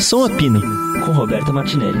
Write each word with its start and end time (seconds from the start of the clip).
Som 0.00 0.24
a 0.24 0.30
Pino, 0.30 0.62
com 1.04 1.12
Roberta 1.12 1.52
Martinelli. 1.52 1.98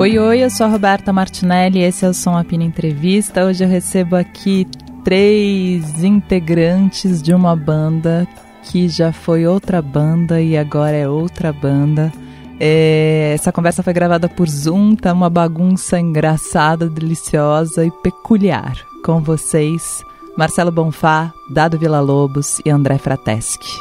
Oi, 0.00 0.18
oi, 0.18 0.40
eu 0.40 0.50
sou 0.50 0.66
a 0.66 0.68
Roberta 0.68 1.12
Martinelli, 1.12 1.78
esse 1.78 2.04
é 2.04 2.08
o 2.08 2.12
Som 2.12 2.36
a 2.36 2.42
Pino 2.42 2.64
Entrevista. 2.64 3.44
Hoje 3.44 3.62
eu 3.62 3.68
recebo 3.68 4.16
aqui 4.16 4.66
três 5.04 6.02
integrantes 6.02 7.22
de 7.22 7.32
uma 7.32 7.54
banda 7.54 8.26
que 8.64 8.88
já 8.88 9.12
foi 9.12 9.46
outra 9.46 9.80
banda 9.80 10.42
e 10.42 10.58
agora 10.58 10.96
é 10.96 11.08
outra 11.08 11.52
banda. 11.52 12.12
É, 12.58 13.30
essa 13.32 13.52
conversa 13.52 13.84
foi 13.84 13.92
gravada 13.92 14.28
por 14.28 14.48
Zoom, 14.48 14.96
tá 14.96 15.12
uma 15.12 15.30
bagunça 15.30 16.00
engraçada, 16.00 16.90
deliciosa 16.90 17.86
e 17.86 17.92
peculiar. 18.02 18.74
Com 19.04 19.20
vocês, 19.20 20.04
Marcelo 20.36 20.72
Bonfá, 20.72 21.32
Dado 21.50 21.78
Vila 21.78 22.00
Lobos 22.00 22.60
e 22.64 22.70
André 22.70 22.96
Frateschi. 22.98 23.78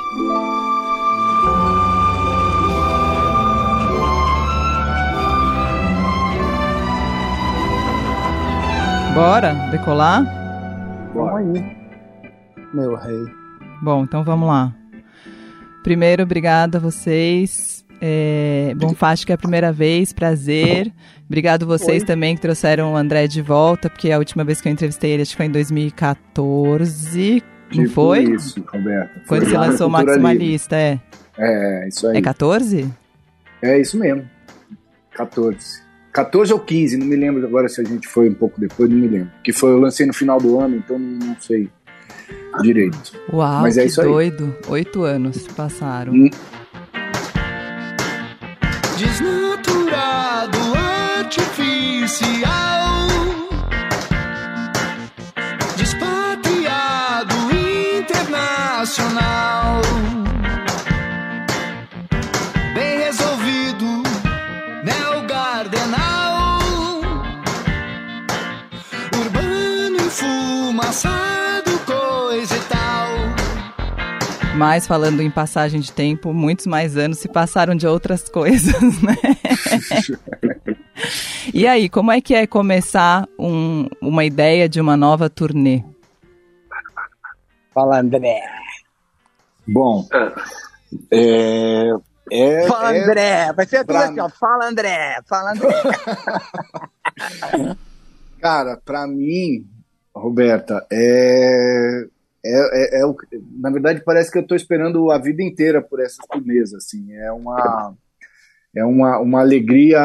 Bora 9.15 9.53
decolar? 9.71 10.23
Vamos 11.13 11.35
aí, 11.35 11.77
meu 12.73 12.95
rei. 12.95 13.25
Bom, 13.81 14.03
então 14.03 14.23
vamos 14.23 14.47
lá. 14.47 14.73
Primeiro, 15.83 16.23
obrigada 16.23 16.77
a 16.77 16.81
vocês. 16.81 17.80
É, 18.01 18.73
Bonfá, 18.75 19.11
acho 19.11 19.25
que 19.25 19.31
é 19.31 19.35
a 19.35 19.37
primeira 19.37 19.71
vez, 19.71 20.11
prazer. 20.11 20.91
Obrigado 21.27 21.67
vocês 21.67 22.01
Oi. 22.01 22.07
também 22.07 22.35
que 22.35 22.41
trouxeram 22.41 22.93
o 22.93 22.97
André 22.97 23.27
de 23.27 23.41
volta, 23.41 23.89
porque 23.89 24.11
a 24.11 24.17
última 24.17 24.43
vez 24.43 24.59
que 24.59 24.67
eu 24.67 24.71
entrevistei 24.71 25.11
ele, 25.11 25.21
acho 25.21 25.31
que 25.31 25.37
foi 25.37 25.45
em 25.45 25.51
2014. 25.51 27.43
Não 27.73 27.83
tipo 27.83 27.93
foi? 27.93 28.23
Isso, 28.23 28.65
Roberto. 28.67 29.21
Quando 29.27 29.45
você 29.45 29.57
lançou 29.57 29.87
o 29.87 29.89
Maximalista, 29.89 30.75
é. 30.75 30.99
É, 31.37 31.87
isso 31.87 32.07
aí. 32.07 32.17
É 32.17 32.21
14? 32.21 32.91
É 33.61 33.79
isso 33.79 33.97
mesmo. 33.97 34.27
14. 35.13 35.81
14 36.11 36.51
ou 36.51 36.59
15, 36.59 36.97
não 36.97 37.05
me 37.05 37.15
lembro 37.15 37.45
agora 37.45 37.69
se 37.69 37.79
a 37.79 37.83
gente 37.83 38.07
foi 38.07 38.29
um 38.29 38.33
pouco 38.33 38.59
depois, 38.59 38.89
não 38.89 38.97
me 38.97 39.07
lembro. 39.07 39.31
Que 39.43 39.53
foi, 39.53 39.71
eu 39.71 39.79
lancei 39.79 40.05
no 40.05 40.13
final 40.13 40.39
do 40.39 40.59
ano, 40.59 40.75
então 40.75 40.99
não 40.99 41.37
sei 41.39 41.69
direito. 42.61 43.13
Uau, 43.31 43.61
Mas 43.61 43.77
é 43.77 43.83
que 43.83 43.87
isso 43.87 44.01
doido. 44.01 44.55
Oito 44.67 45.03
anos 45.03 45.47
passaram. 45.49 46.13
Hum. 46.13 46.29
Desnaturado, 49.01 50.59
artificial. 51.17 53.07
Despatriado, 55.75 57.33
internacional. 57.49 59.81
Mas 74.61 74.85
falando 74.85 75.23
em 75.23 75.31
passagem 75.31 75.81
de 75.81 75.91
tempo, 75.91 76.31
muitos 76.31 76.67
mais 76.67 76.95
anos 76.95 77.17
se 77.17 77.27
passaram 77.27 77.73
de 77.73 77.87
outras 77.87 78.29
coisas, 78.29 79.01
né? 79.01 79.15
e 81.51 81.65
aí, 81.65 81.89
como 81.89 82.11
é 82.11 82.21
que 82.21 82.35
é 82.35 82.45
começar 82.45 83.27
um, 83.39 83.87
uma 83.99 84.23
ideia 84.23 84.69
de 84.69 84.79
uma 84.79 84.95
nova 84.95 85.31
turnê? 85.31 85.83
Fala, 87.73 88.01
André. 88.01 88.39
Bom, 89.67 90.07
é, 91.09 91.89
é, 92.31 92.67
Fala, 92.67 92.95
é, 92.95 93.03
André. 93.03 93.53
Vai 93.53 93.65
ser 93.65 93.79
tudo 93.79 93.87
pra... 93.87 94.03
assim, 94.03 94.19
ó. 94.19 94.29
Fala, 94.29 94.67
André. 94.67 95.21
Fala, 95.25 95.53
André. 95.53 95.73
Cara, 98.39 98.79
pra 98.85 99.07
mim, 99.07 99.65
Roberta, 100.13 100.85
é 100.91 102.05
é, 102.43 102.99
é, 102.99 103.03
é, 103.03 103.13
na 103.59 103.69
verdade 103.69 104.01
parece 104.03 104.31
que 104.31 104.37
eu 104.37 104.41
estou 104.41 104.57
esperando 104.57 105.11
a 105.11 105.17
vida 105.17 105.43
inteira 105.43 105.81
por 105.81 105.99
essas 105.99 106.25
turnês 106.27 106.73
assim. 106.73 107.13
É 107.13 107.31
uma 107.31 107.95
é 108.75 108.85
uma, 108.85 109.19
uma 109.19 109.41
alegria 109.41 109.99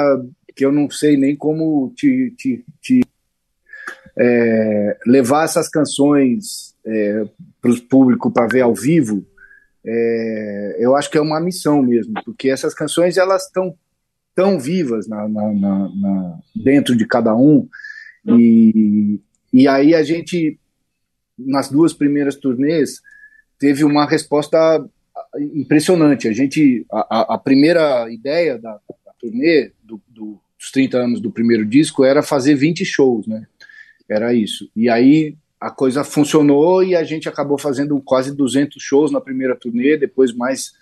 que 0.54 0.64
eu 0.64 0.72
não 0.72 0.90
sei 0.90 1.16
nem 1.16 1.36
como 1.36 1.92
te, 1.94 2.32
te, 2.36 2.64
te 2.80 3.00
é, 4.18 4.98
levar 5.06 5.44
essas 5.44 5.68
canções 5.68 6.74
é, 6.84 7.24
para 7.60 7.70
o 7.70 7.82
público 7.82 8.30
para 8.30 8.48
ver 8.48 8.62
ao 8.62 8.74
vivo 8.74 9.24
é, 9.84 10.76
eu 10.80 10.96
acho 10.96 11.10
que 11.10 11.18
é 11.18 11.20
uma 11.20 11.40
missão 11.40 11.82
mesmo 11.82 12.14
porque 12.24 12.48
essas 12.48 12.74
canções 12.74 13.16
elas 13.16 13.44
estão 13.44 13.74
tão 14.34 14.58
vivas 14.58 15.06
na, 15.06 15.28
na, 15.28 15.52
na, 15.52 16.38
dentro 16.54 16.96
de 16.96 17.06
cada 17.06 17.36
um 17.36 17.68
e, 18.26 19.20
e 19.52 19.68
aí 19.68 19.94
a 19.94 20.02
gente 20.02 20.58
nas 21.38 21.68
duas 21.68 21.92
primeiras 21.92 22.36
turnês, 22.36 23.00
teve 23.58 23.84
uma 23.84 24.06
resposta 24.06 24.84
impressionante. 25.54 26.28
A 26.28 26.32
gente, 26.32 26.86
a, 26.90 27.34
a 27.34 27.38
primeira 27.38 28.10
ideia 28.10 28.58
da, 28.58 28.72
da 28.72 29.12
turnê, 29.18 29.72
do, 29.82 30.00
do, 30.08 30.40
dos 30.58 30.70
30 30.70 30.98
anos 30.98 31.20
do 31.20 31.30
primeiro 31.30 31.64
disco, 31.64 32.04
era 32.04 32.22
fazer 32.22 32.54
20 32.54 32.84
shows, 32.84 33.26
né? 33.26 33.46
Era 34.08 34.32
isso. 34.34 34.70
E 34.74 34.88
aí 34.88 35.36
a 35.60 35.70
coisa 35.70 36.04
funcionou 36.04 36.84
e 36.84 36.94
a 36.94 37.02
gente 37.02 37.28
acabou 37.28 37.58
fazendo 37.58 38.00
quase 38.00 38.34
200 38.34 38.80
shows 38.82 39.10
na 39.10 39.20
primeira 39.20 39.56
turnê, 39.56 39.96
depois 39.96 40.32
mais, 40.32 40.72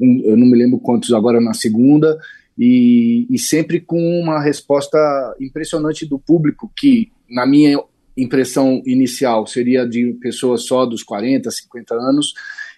um, 0.00 0.22
eu 0.24 0.36
não 0.36 0.46
me 0.46 0.56
lembro 0.56 0.78
quantos 0.78 1.12
agora 1.12 1.40
na 1.40 1.52
segunda, 1.52 2.18
e, 2.56 3.26
e 3.28 3.38
sempre 3.38 3.80
com 3.80 3.98
uma 4.20 4.40
resposta 4.40 4.98
impressionante 5.40 6.06
do 6.06 6.18
público, 6.18 6.70
que, 6.76 7.10
na 7.28 7.46
minha 7.46 7.78
impressão 8.22 8.82
inicial 8.86 9.46
seria 9.46 9.86
de 9.86 10.12
pessoas 10.20 10.64
só 10.64 10.84
dos 10.84 11.02
40, 11.02 11.50
50 11.50 11.94
anos, 11.94 12.32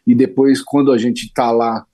e 0.06 0.14
depois, 0.14 0.60
quando 0.62 0.92
a 0.92 0.98
gente 0.98 1.26
está 1.26 1.50
lá, 1.50 1.86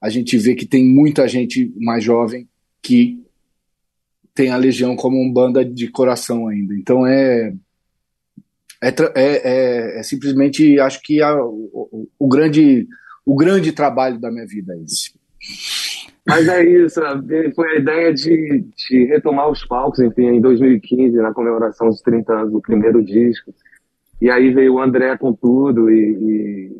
a 0.00 0.08
gente 0.08 0.36
vê 0.36 0.54
que 0.54 0.66
tem 0.66 0.84
muita 0.84 1.26
gente 1.26 1.72
mais 1.76 2.04
jovem 2.04 2.48
que 2.82 3.18
tem 4.34 4.50
a 4.50 4.56
Legião 4.56 4.94
como 4.94 5.20
um 5.20 5.32
banda 5.32 5.64
de 5.64 5.88
coração 5.88 6.46
ainda. 6.46 6.74
Então 6.74 7.06
é. 7.06 7.52
É, 8.82 8.88
é, 8.88 9.14
é, 9.16 10.00
é 10.00 10.02
simplesmente, 10.02 10.78
acho 10.78 11.00
que 11.02 11.22
a, 11.22 11.34
o, 11.42 12.06
o, 12.18 12.28
grande, 12.28 12.86
o 13.24 13.34
grande 13.34 13.72
trabalho 13.72 14.20
da 14.20 14.30
minha 14.30 14.46
vida 14.46 14.74
é 14.74 14.82
esse. 14.82 15.14
Mas 16.26 16.48
é 16.48 16.64
isso, 16.64 17.00
foi 17.54 17.68
a 17.68 17.78
ideia 17.78 18.12
de, 18.12 18.66
de 18.76 19.04
retomar 19.04 19.48
os 19.48 19.64
palcos, 19.64 20.00
enfim, 20.00 20.26
em 20.26 20.40
2015, 20.40 21.16
na 21.18 21.32
comemoração 21.32 21.88
dos 21.88 22.02
30 22.02 22.32
anos 22.32 22.52
do 22.52 22.60
primeiro 22.60 23.04
disco. 23.04 23.54
E 24.20 24.28
aí 24.28 24.52
veio 24.52 24.74
o 24.74 24.80
André 24.80 25.16
com 25.16 25.32
tudo 25.32 25.88
e, 25.88 26.72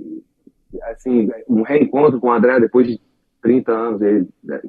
e 0.73 0.83
assim, 0.91 1.31
um 1.49 1.63
reencontro 1.63 2.19
com 2.19 2.29
o 2.29 2.33
André 2.33 2.59
depois 2.59 2.89
de 2.89 3.01
30 3.41 3.73
anos, 3.73 4.03
ele 4.03 4.29
né, 4.43 4.61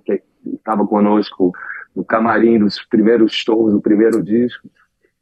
estava 0.46 0.86
conosco 0.86 1.52
no 1.96 2.06
camarim 2.06 2.60
dos 2.60 2.80
primeiros 2.86 3.34
shows 3.34 3.74
do 3.74 3.82
primeiro 3.82 4.22
disco. 4.22 4.70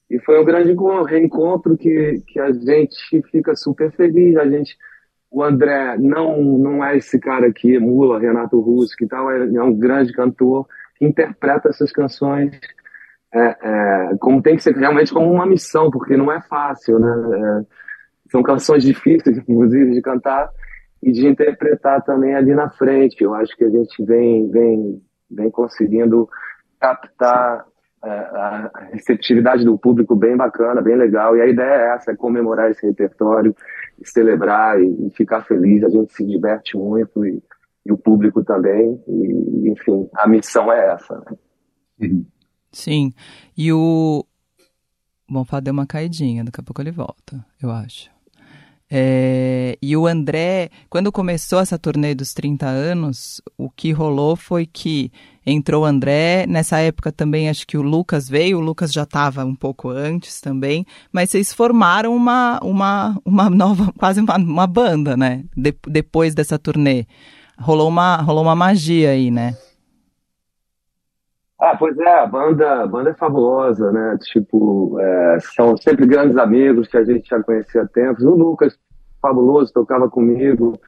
E 0.09 0.19
foi 0.19 0.39
um 0.39 0.45
grande 0.45 0.75
reencontro 1.07 1.77
que, 1.77 2.21
que 2.27 2.39
a 2.39 2.51
gente 2.51 3.21
fica 3.31 3.55
super 3.55 3.91
feliz, 3.93 4.35
a 4.35 4.47
gente 4.47 4.77
o 5.35 5.43
André 5.43 5.97
não, 5.97 6.41
não 6.41 6.81
é 6.81 6.95
esse 6.95 7.19
cara 7.19 7.51
que 7.51 7.73
emula 7.75 8.17
Renato 8.17 8.57
Russo, 8.57 8.95
que 8.95 9.05
tal, 9.05 9.29
é, 9.29 9.43
é 9.43 9.61
um 9.61 9.73
grande 9.73 10.13
cantor 10.13 10.65
que 10.97 11.03
interpreta 11.03 11.67
essas 11.67 11.91
canções 11.91 12.57
é, 13.33 13.57
é, 13.61 14.17
como 14.17 14.41
tem 14.41 14.55
que 14.55 14.63
ser 14.63 14.73
realmente 14.77 15.13
como 15.13 15.29
uma 15.29 15.45
missão, 15.45 15.91
porque 15.91 16.15
não 16.15 16.31
é 16.31 16.39
fácil, 16.43 16.99
né? 16.99 17.11
É, 17.37 18.31
são 18.31 18.41
canções 18.41 18.81
difíceis, 18.81 19.37
inclusive, 19.45 19.91
de 19.91 20.01
cantar 20.01 20.49
e 21.03 21.11
de 21.11 21.27
interpretar 21.27 22.01
também 22.03 22.33
ali 22.33 22.55
na 22.55 22.69
frente. 22.69 23.21
Eu 23.21 23.35
acho 23.35 23.53
que 23.57 23.65
a 23.65 23.69
gente 23.69 24.05
vem, 24.05 24.49
vem, 24.49 25.01
vem 25.29 25.51
conseguindo 25.51 26.29
captar 26.79 27.65
é, 28.05 28.09
a 28.09 28.71
receptividade 28.93 29.65
do 29.65 29.77
público 29.77 30.15
bem 30.15 30.37
bacana, 30.37 30.81
bem 30.81 30.95
legal. 30.95 31.35
E 31.35 31.41
a 31.41 31.47
ideia 31.47 31.75
é 31.75 31.95
essa, 31.95 32.11
é 32.11 32.15
comemorar 32.15 32.71
esse 32.71 32.87
repertório, 32.87 33.53
celebrar 34.03 34.79
e, 34.81 35.09
ficar 35.15 35.43
feliz. 35.43 35.83
A 35.83 35.89
gente 35.89 36.13
se 36.13 36.25
diverte 36.25 36.77
muito 36.77 37.25
e, 37.25 37.41
e 37.85 37.91
o 37.91 37.97
público 37.97 38.43
também. 38.43 39.01
E, 39.07 39.69
enfim, 39.69 40.09
a 40.15 40.27
missão 40.27 40.71
é 40.71 40.93
essa. 40.93 41.17
Né? 41.19 41.37
Uhum. 42.01 42.25
Sim. 42.71 43.13
E 43.57 43.71
o 43.71 44.25
Bonfá 45.29 45.59
deu 45.59 45.73
uma 45.73 45.87
caidinha, 45.87 46.43
daqui 46.43 46.59
a 46.59 46.63
pouco 46.63 46.81
ele 46.81 46.91
volta, 46.91 47.43
eu 47.61 47.71
acho. 47.71 48.14
É, 48.97 49.77
e 49.81 49.97
o 49.97 50.07
André, 50.07 50.69
quando 50.89 51.11
começou 51.11 51.59
essa 51.59 51.77
turnê 51.77 52.15
dos 52.15 52.33
30 52.33 52.65
anos, 52.65 53.41
o 53.57 53.69
que 53.69 53.91
rolou 53.91 54.37
foi 54.37 54.65
que 54.65 55.11
entrou 55.45 55.83
o 55.83 55.85
André, 55.85 56.45
nessa 56.47 56.79
época 56.79 57.11
também 57.11 57.49
acho 57.49 57.67
que 57.67 57.77
o 57.77 57.81
Lucas 57.81 58.29
veio, 58.29 58.57
o 58.57 58.61
Lucas 58.61 58.93
já 58.93 59.03
estava 59.03 59.43
um 59.43 59.53
pouco 59.53 59.89
antes 59.89 60.39
também, 60.39 60.85
mas 61.11 61.29
vocês 61.29 61.53
formaram 61.53 62.15
uma, 62.15 62.57
uma, 62.63 63.19
uma 63.25 63.49
nova, 63.49 63.91
quase 63.99 64.21
uma, 64.21 64.37
uma 64.37 64.65
banda, 64.65 65.17
né? 65.17 65.43
De, 65.57 65.75
depois 65.85 66.33
dessa 66.33 66.57
turnê. 66.57 67.05
Rolou 67.59 67.89
uma, 67.89 68.15
rolou 68.21 68.43
uma 68.43 68.55
magia 68.55 69.09
aí, 69.09 69.29
né? 69.29 69.57
Ah, 71.59 71.75
pois 71.77 71.97
é, 71.97 72.19
a 72.19 72.25
banda, 72.25 72.83
a 72.83 72.87
banda 72.87 73.09
é 73.09 73.13
fabulosa, 73.13 73.91
né? 73.91 74.17
Tipo, 74.21 74.97
é, 75.01 75.37
são 75.53 75.75
sempre 75.75 76.05
grandes 76.05 76.37
amigos 76.37 76.87
que 76.87 76.95
a 76.95 77.03
gente 77.03 77.27
já 77.27 77.43
conhecia 77.43 77.81
há 77.81 77.87
tempos. 77.87 78.23
O 78.23 78.35
Lucas, 78.35 78.77
fabuloso, 79.25 79.73
tocava 79.73 80.07
comigo. 80.09 80.79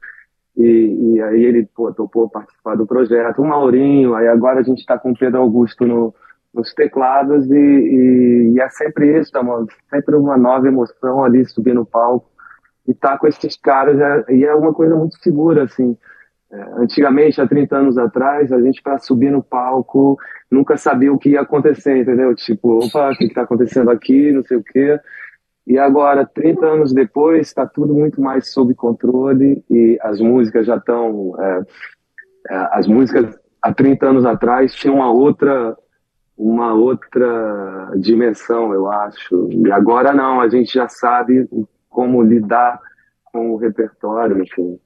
E, 0.56 1.14
e 1.14 1.22
aí 1.22 1.44
ele 1.44 1.68
pô, 1.74 1.92
topou 1.92 2.28
participar 2.28 2.76
do 2.76 2.86
projeto. 2.86 3.42
O 3.42 3.46
Maurinho, 3.46 4.14
aí 4.14 4.28
agora 4.28 4.60
a 4.60 4.62
gente 4.62 4.78
está 4.78 4.98
com 4.98 5.10
o 5.10 5.18
Pedro 5.18 5.40
Augusto 5.40 5.86
no, 5.86 6.14
nos 6.52 6.72
teclados 6.74 7.50
e, 7.50 7.54
e, 7.54 8.52
e, 8.54 8.60
é 8.60 8.68
sempre 8.68 9.18
isso, 9.18 9.30
tá, 9.32 9.42
mano? 9.42 9.66
sempre 9.90 10.16
uma 10.16 10.36
nova 10.36 10.66
emoção 10.66 11.24
ali 11.24 11.44
subir 11.44 11.74
no 11.74 11.86
palco 11.86 12.28
e 12.86 12.94
tá 12.94 13.18
com 13.18 13.26
esses 13.26 13.56
caras 13.56 13.98
é, 14.00 14.32
e 14.32 14.44
é 14.44 14.54
uma 14.54 14.72
coisa 14.72 14.96
muito 14.96 15.16
segura, 15.18 15.64
assim. 15.64 15.96
É, 16.50 16.62
antigamente, 16.78 17.40
há 17.40 17.46
30 17.46 17.76
anos 17.76 17.98
atrás, 17.98 18.50
a 18.50 18.60
gente 18.60 18.82
para 18.82 18.98
subir 18.98 19.30
no 19.30 19.42
palco 19.42 20.16
nunca 20.50 20.76
sabia 20.76 21.12
o 21.12 21.18
que 21.18 21.30
ia 21.30 21.42
acontecer, 21.42 21.98
entendeu? 21.98 22.34
Tipo, 22.34 22.84
opa, 22.84 23.10
o 23.10 23.16
que 23.16 23.24
está 23.24 23.42
acontecendo 23.42 23.90
aqui, 23.90 24.32
não 24.32 24.42
sei 24.42 24.56
o 24.56 24.64
quê. 24.64 24.98
E 25.68 25.78
agora, 25.78 26.24
30 26.24 26.64
anos 26.64 26.94
depois, 26.94 27.48
está 27.48 27.66
tudo 27.66 27.92
muito 27.92 28.22
mais 28.22 28.50
sob 28.50 28.74
controle 28.74 29.62
e 29.68 29.98
as 30.00 30.18
músicas 30.18 30.64
já 30.64 30.76
estão. 30.76 31.34
É, 31.38 31.62
é, 32.48 32.68
as 32.72 32.86
músicas 32.86 33.38
há 33.60 33.70
30 33.74 34.06
anos 34.06 34.24
atrás 34.24 34.74
tinham 34.74 34.96
uma 34.96 35.12
outra, 35.12 35.76
uma 36.38 36.72
outra 36.72 37.92
dimensão, 37.96 38.72
eu 38.72 38.90
acho. 38.90 39.50
E 39.52 39.70
agora 39.70 40.14
não, 40.14 40.40
a 40.40 40.48
gente 40.48 40.72
já 40.72 40.88
sabe 40.88 41.46
como 41.90 42.22
lidar 42.22 42.80
com 43.24 43.50
o 43.50 43.56
repertório, 43.56 44.42
enfim. 44.42 44.80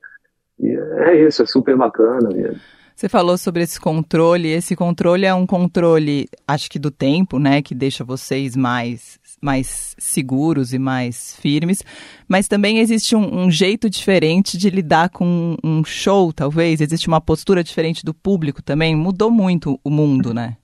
E 0.58 0.68
é 1.06 1.14
isso, 1.14 1.44
é 1.44 1.46
super 1.46 1.76
bacana 1.76 2.28
mesmo. 2.28 2.60
Você 2.94 3.08
falou 3.08 3.38
sobre 3.38 3.62
esse 3.62 3.80
controle. 3.80 4.48
Esse 4.48 4.76
controle 4.76 5.26
é 5.26 5.34
um 5.34 5.46
controle, 5.46 6.28
acho 6.46 6.70
que 6.70 6.78
do 6.78 6.90
tempo, 6.90 7.38
né, 7.38 7.62
que 7.62 7.74
deixa 7.74 8.04
vocês 8.04 8.56
mais 8.56 9.18
mais 9.42 9.94
seguros 9.98 10.72
e 10.72 10.78
mais 10.78 11.36
firmes, 11.36 11.82
mas 12.28 12.46
também 12.46 12.78
existe 12.78 13.16
um, 13.16 13.44
um 13.44 13.50
jeito 13.50 13.90
diferente 13.90 14.56
de 14.56 14.70
lidar 14.70 15.10
com 15.10 15.56
um 15.64 15.84
show, 15.84 16.32
talvez. 16.32 16.80
Existe 16.80 17.08
uma 17.08 17.20
postura 17.20 17.64
diferente 17.64 18.04
do 18.04 18.14
público 18.14 18.62
também. 18.62 18.94
Mudou 18.94 19.30
muito 19.30 19.80
o 19.84 19.90
mundo, 19.90 20.32
né? 20.32 20.56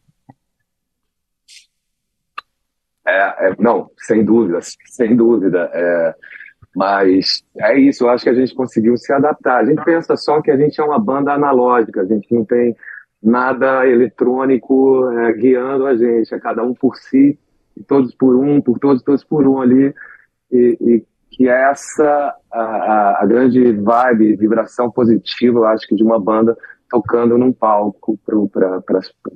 É, 3.06 3.48
é, 3.48 3.56
não, 3.58 3.90
sem 3.98 4.24
dúvida, 4.24 4.60
sem 4.86 5.16
dúvida. 5.16 5.70
É, 5.72 6.14
mas 6.76 7.42
é 7.56 7.78
isso, 7.78 8.04
eu 8.04 8.10
acho 8.10 8.22
que 8.22 8.30
a 8.30 8.34
gente 8.34 8.54
conseguiu 8.54 8.96
se 8.96 9.12
adaptar. 9.12 9.58
A 9.58 9.64
gente 9.64 9.82
pensa 9.84 10.16
só 10.16 10.40
que 10.40 10.50
a 10.50 10.56
gente 10.56 10.80
é 10.80 10.84
uma 10.84 10.98
banda 10.98 11.32
analógica, 11.32 12.02
a 12.02 12.06
gente 12.06 12.32
não 12.32 12.44
tem 12.44 12.76
nada 13.20 13.84
eletrônico 13.86 15.10
é, 15.10 15.32
guiando 15.32 15.86
a 15.86 15.96
gente, 15.96 16.32
é 16.32 16.38
cada 16.38 16.62
um 16.62 16.72
por 16.72 16.96
si, 16.96 17.36
todos 17.86 18.14
por 18.14 18.36
um, 18.36 18.60
por 18.60 18.78
todos, 18.78 19.02
todos 19.02 19.24
por 19.24 19.46
um 19.46 19.60
ali, 19.60 19.94
e, 20.50 20.78
e 20.80 21.04
que 21.30 21.48
é 21.48 21.70
essa 21.70 22.34
a, 22.50 23.22
a, 23.22 23.26
grande 23.26 23.72
vibe, 23.72 24.36
vibração 24.36 24.90
positiva, 24.90 25.58
eu 25.58 25.66
acho 25.66 25.86
que 25.86 25.94
de 25.94 26.02
uma 26.02 26.18
banda 26.18 26.56
tocando 26.90 27.36
num 27.36 27.52
palco 27.52 28.18
para 28.24 28.36
o 28.36 28.50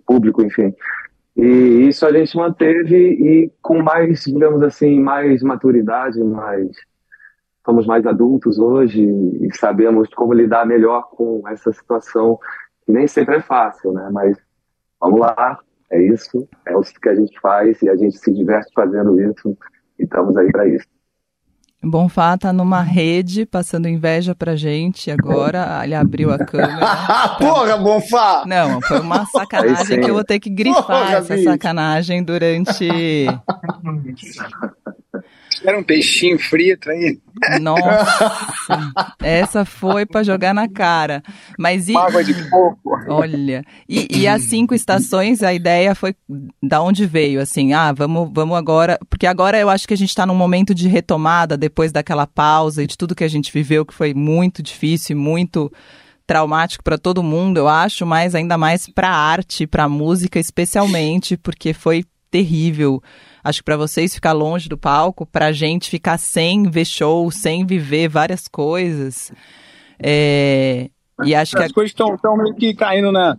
público, 0.07 0.43
enfim. 0.43 0.75
E 1.37 1.89
isso 1.89 2.05
a 2.07 2.13
gente 2.13 2.37
manteve 2.37 2.97
e 2.97 3.53
com 3.63 3.83
mais, 3.83 4.25
digamos 4.25 4.63
assim, 4.63 5.01
mais 5.01 5.43
maturidade, 5.43 6.23
mais 6.23 6.71
somos 7.65 7.87
mais 7.87 8.05
adultos 8.07 8.59
hoje 8.59 9.03
e 9.03 9.49
sabemos 9.57 10.09
como 10.15 10.33
lidar 10.33 10.67
melhor 10.67 11.09
com 11.11 11.43
essa 11.49 11.73
situação 11.73 12.39
que 12.85 12.93
nem 12.93 13.07
sempre 13.07 13.37
é 13.37 13.41
fácil, 13.41 13.93
né? 13.93 14.09
Mas 14.11 14.37
vamos 15.01 15.21
lá, 15.21 15.59
é 15.93 16.03
isso, 16.03 16.49
é 16.67 16.75
o 16.77 16.81
que 16.81 17.09
a 17.09 17.15
gente 17.15 17.39
faz 17.41 17.81
e 17.83 17.89
a 17.89 17.97
gente 17.97 18.19
se 18.19 18.33
diverte 18.33 18.73
fazendo 18.75 19.21
isso 19.21 19.57
e 19.99 20.05
estamos 20.05 20.37
aí 20.37 20.51
para 20.51 20.67
isso. 20.67 20.87
Bonfá 21.85 22.39
tá 22.39 22.53
numa 22.53 22.81
rede 22.81 23.45
passando 23.45 23.89
inveja 23.89 24.37
pra 24.37 24.55
gente 24.55 25.11
agora. 25.11 25.81
Ele 25.83 25.97
abriu 25.97 26.33
a 26.33 26.39
câmera. 26.39 26.79
Pra... 26.79 27.29
Porra, 27.41 27.77
Bonfá! 27.77 28.45
Não, 28.47 28.81
foi 28.83 29.01
uma 29.01 29.27
sacanagem 29.27 30.01
que 30.01 30.09
eu 30.09 30.15
vou 30.15 30.23
ter 30.23 30.39
que 30.39 30.49
grifar 30.49 30.85
Porra, 30.85 31.17
essa 31.17 31.35
bicho. 31.35 31.51
sacanagem 31.51 32.23
durante 32.23 32.87
era 35.65 35.79
um 35.79 35.83
peixinho 35.83 36.39
frito 36.39 36.91
aí. 36.91 37.19
Nossa, 37.61 38.93
essa 39.23 39.65
foi 39.65 40.07
para 40.07 40.23
jogar 40.23 40.55
na 40.55 40.69
cara. 40.69 41.23
Mas 41.59 41.89
e... 41.89 41.97
Água 41.97 42.23
de 42.23 42.35
coco. 42.49 42.79
Olha, 43.09 43.65
e, 43.89 44.07
e, 44.11 44.29
as 44.29 44.43
cinco 44.43 44.75
estações, 44.75 45.43
a 45.43 45.53
ideia 45.53 45.95
foi 45.95 46.15
da 46.63 46.83
onde 46.83 47.07
veio, 47.07 47.41
assim, 47.41 47.73
ah, 47.73 47.93
vamos, 47.93 48.31
vamos 48.33 48.57
agora, 48.57 48.99
porque 49.09 49.27
agora 49.27 49.59
eu 49.59 49.69
acho 49.69 49.89
que 49.89 49.95
a 49.95 49.97
gente 49.97 50.11
está 50.11 50.27
num 50.27 50.35
momento 50.35 50.75
de 50.75 50.89
retomada 50.89 51.57
depois 51.57 51.91
daquela 51.91 52.27
pausa 52.27 52.83
e 52.83 52.87
de 52.87 52.97
tudo 52.97 53.15
que 53.15 53.25
a 53.25 53.29
gente 53.29 53.53
viveu, 53.53 53.85
que 53.85 53.95
foi 53.95 54.15
muito 54.15 54.63
difícil 54.63 55.17
e 55.17 55.19
muito 55.19 55.73
traumático 56.27 56.85
para 56.85 56.97
todo 56.97 57.23
mundo, 57.23 57.59
eu 57.59 57.69
acho, 57.69 58.07
mas 58.07 58.35
ainda 58.35 58.57
mais 58.57 58.89
para 58.89 59.09
a 59.09 59.17
arte, 59.17 59.67
para 59.67 59.85
a 59.85 59.89
música 59.89 60.39
especialmente, 60.39 61.37
porque 61.37 61.73
foi 61.73 62.05
terrível 62.33 63.01
Acho 63.45 63.59
que 63.59 63.65
para 63.65 63.77
vocês 63.77 64.15
ficar 64.15 64.33
longe 64.33 64.69
do 64.69 64.79
palco, 64.79 65.27
para 65.27 65.47
a 65.47 65.53
gente 65.53 65.91
ficar 65.91 66.17
sem 66.17 66.71
ver 66.71 66.85
show, 66.85 67.29
sem 67.31 67.67
viver 67.67 68.09
várias 68.09 68.47
coisas. 68.47 69.33
É, 69.99 70.89
e 71.25 71.35
acho 71.35 71.57
As 71.57 71.61
que 71.61 71.67
as 71.67 71.73
coisas 71.73 71.91
estão 71.91 72.37
meio 72.37 72.55
que 72.55 72.73
caindo 72.73 73.11
na. 73.11 73.37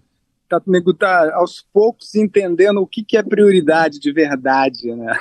Tá, 0.49 0.61
o 0.65 0.69
nego 0.71 0.93
tá 0.93 1.33
aos 1.35 1.65
poucos 1.73 2.15
entendendo 2.15 2.81
o 2.81 2.87
que, 2.87 3.01
que 3.01 3.15
é 3.15 3.23
prioridade 3.23 3.97
de 3.97 4.11
verdade, 4.11 4.93
né? 4.93 5.17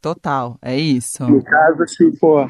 Total, 0.00 0.58
é 0.62 0.78
isso. 0.78 1.28
No 1.28 1.44
caso, 1.44 1.82
assim, 1.82 2.10
pô. 2.16 2.48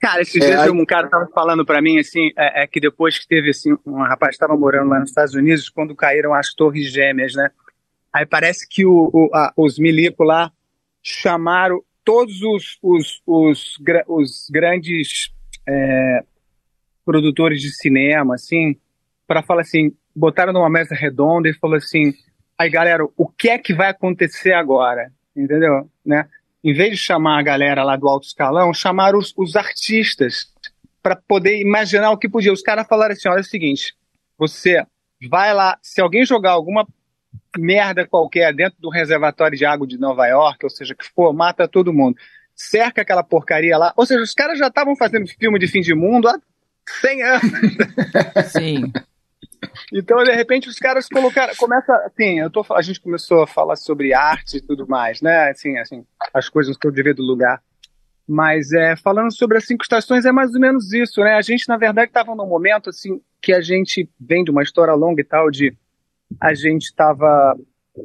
Cara, 0.00 0.22
esses 0.22 0.42
é, 0.42 0.48
dias 0.48 0.68
um 0.70 0.86
cara 0.86 1.08
tava 1.08 1.28
falando 1.34 1.66
para 1.66 1.82
mim, 1.82 1.98
assim, 1.98 2.30
é, 2.38 2.62
é, 2.62 2.66
que 2.66 2.80
depois 2.80 3.18
que 3.18 3.28
teve, 3.28 3.50
assim, 3.50 3.76
um 3.84 4.00
rapaz 4.02 4.34
estava 4.34 4.56
morando 4.56 4.88
lá 4.88 5.00
nos 5.00 5.10
Estados 5.10 5.34
Unidos, 5.34 5.68
quando 5.68 5.94
caíram 5.94 6.32
as 6.32 6.54
torres 6.54 6.90
gêmeas, 6.90 7.34
né? 7.34 7.50
Aí 8.12 8.26
parece 8.26 8.68
que 8.68 8.84
o, 8.84 9.10
o, 9.12 9.30
a, 9.34 9.52
os 9.56 9.78
milico 9.78 10.22
lá 10.22 10.52
chamaram 11.02 11.82
todos 12.04 12.42
os, 12.42 12.78
os, 12.82 13.22
os, 13.26 13.78
os 14.06 14.48
grandes 14.50 15.32
é, 15.66 16.24
produtores 17.04 17.60
de 17.60 17.70
cinema, 17.74 18.34
assim, 18.34 18.76
para 19.26 19.42
falar 19.42 19.62
assim, 19.62 19.94
botaram 20.14 20.52
numa 20.52 20.68
mesa 20.68 20.94
redonda 20.94 21.48
e 21.48 21.54
falou 21.54 21.76
assim, 21.76 22.12
aí 22.58 22.68
galera, 22.68 23.04
o 23.16 23.26
que 23.26 23.48
é 23.48 23.58
que 23.58 23.72
vai 23.72 23.88
acontecer 23.88 24.52
agora? 24.52 25.12
Entendeu? 25.34 25.88
Né? 26.04 26.28
Em 26.62 26.74
vez 26.74 26.90
de 26.90 26.96
chamar 26.98 27.38
a 27.38 27.42
galera 27.42 27.82
lá 27.82 27.96
do 27.96 28.08
alto 28.08 28.26
escalão, 28.26 28.74
chamaram 28.74 29.18
os, 29.18 29.32
os 29.36 29.56
artistas 29.56 30.52
para 31.02 31.16
poder 31.16 31.60
imaginar 31.60 32.10
o 32.10 32.18
que 32.18 32.28
podia. 32.28 32.52
Os 32.52 32.62
caras 32.62 32.86
falaram 32.86 33.12
assim, 33.12 33.28
olha 33.28 33.38
é 33.38 33.40
o 33.40 33.44
seguinte, 33.44 33.94
você 34.38 34.84
vai 35.28 35.52
lá, 35.54 35.78
se 35.82 36.00
alguém 36.00 36.24
jogar 36.24 36.52
alguma 36.52 36.86
merda 37.56 38.06
qualquer 38.06 38.54
dentro 38.54 38.80
do 38.80 38.88
reservatório 38.88 39.56
de 39.56 39.64
água 39.64 39.86
de 39.86 39.98
Nova 39.98 40.26
York, 40.26 40.64
ou 40.64 40.70
seja, 40.70 40.94
que 40.94 41.04
for, 41.04 41.32
mata 41.32 41.68
todo 41.68 41.92
mundo. 41.92 42.16
Cerca 42.54 43.02
aquela 43.02 43.22
porcaria 43.22 43.76
lá. 43.76 43.92
Ou 43.96 44.06
seja, 44.06 44.22
os 44.22 44.34
caras 44.34 44.58
já 44.58 44.68
estavam 44.68 44.96
fazendo 44.96 45.26
filme 45.26 45.58
de 45.58 45.66
fim 45.66 45.80
de 45.80 45.94
mundo 45.94 46.28
há 46.28 46.38
100 47.00 47.22
anos. 47.22 47.52
Sim. 48.52 48.92
Então, 49.92 50.22
de 50.24 50.32
repente, 50.32 50.68
os 50.68 50.78
caras 50.78 51.08
colocaram. 51.08 51.54
Começa. 51.56 51.94
Assim, 52.06 52.40
eu 52.40 52.50
tô, 52.50 52.64
a 52.72 52.82
gente 52.82 53.00
começou 53.00 53.42
a 53.42 53.46
falar 53.46 53.76
sobre 53.76 54.12
arte 54.12 54.58
e 54.58 54.60
tudo 54.60 54.86
mais, 54.86 55.20
né? 55.20 55.50
Assim, 55.50 55.78
assim, 55.78 56.04
as 56.32 56.48
coisas 56.48 56.74
estão 56.74 56.90
de 56.90 57.14
do 57.14 57.22
lugar. 57.22 57.62
Mas 58.26 58.72
é, 58.72 58.96
falando 58.96 59.32
sobre 59.36 59.58
as 59.58 59.66
cinco 59.66 59.82
estações, 59.82 60.24
é 60.24 60.32
mais 60.32 60.54
ou 60.54 60.60
menos 60.60 60.92
isso, 60.92 61.20
né? 61.22 61.34
A 61.34 61.42
gente, 61.42 61.68
na 61.68 61.76
verdade, 61.76 62.08
estava 62.08 62.34
num 62.34 62.46
momento 62.46 62.90
assim 62.90 63.20
que 63.40 63.52
a 63.52 63.60
gente 63.60 64.08
vem 64.20 64.44
de 64.44 64.50
uma 64.50 64.62
história 64.62 64.94
longa 64.94 65.20
e 65.20 65.24
tal, 65.24 65.50
de 65.50 65.76
a 66.40 66.54
gente 66.54 66.84
estava 66.84 67.56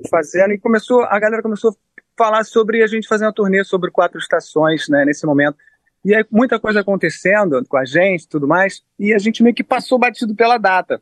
fazendo 0.10 0.54
e 0.54 0.60
começou, 0.60 1.04
a 1.04 1.20
galera 1.20 1.42
começou 1.42 1.72
a 1.72 1.76
falar 2.18 2.44
sobre 2.44 2.84
a 2.84 2.88
gente 2.88 3.08
fazer 3.08 3.26
uma 3.26 3.34
turnê 3.34 3.64
sobre 3.64 3.92
quatro 3.92 4.20
estações, 4.20 4.88
né, 4.90 5.06
nesse 5.06 5.26
momento. 5.26 5.58
E 6.04 6.16
aí 6.16 6.26
muita 6.32 6.60
coisa 6.60 6.82
acontecendo 6.82 7.64
com 7.68 7.78
a 7.78 7.86
gente 7.86 8.28
tudo 8.28 8.48
mais, 8.48 8.84
e 9.00 9.14
a 9.14 9.18
gente 9.18 9.44
meio 9.44 9.56
que 9.56 9.64
passou 9.64 10.00
batido 10.00 10.36
pela 10.36 10.58
data. 10.58 11.02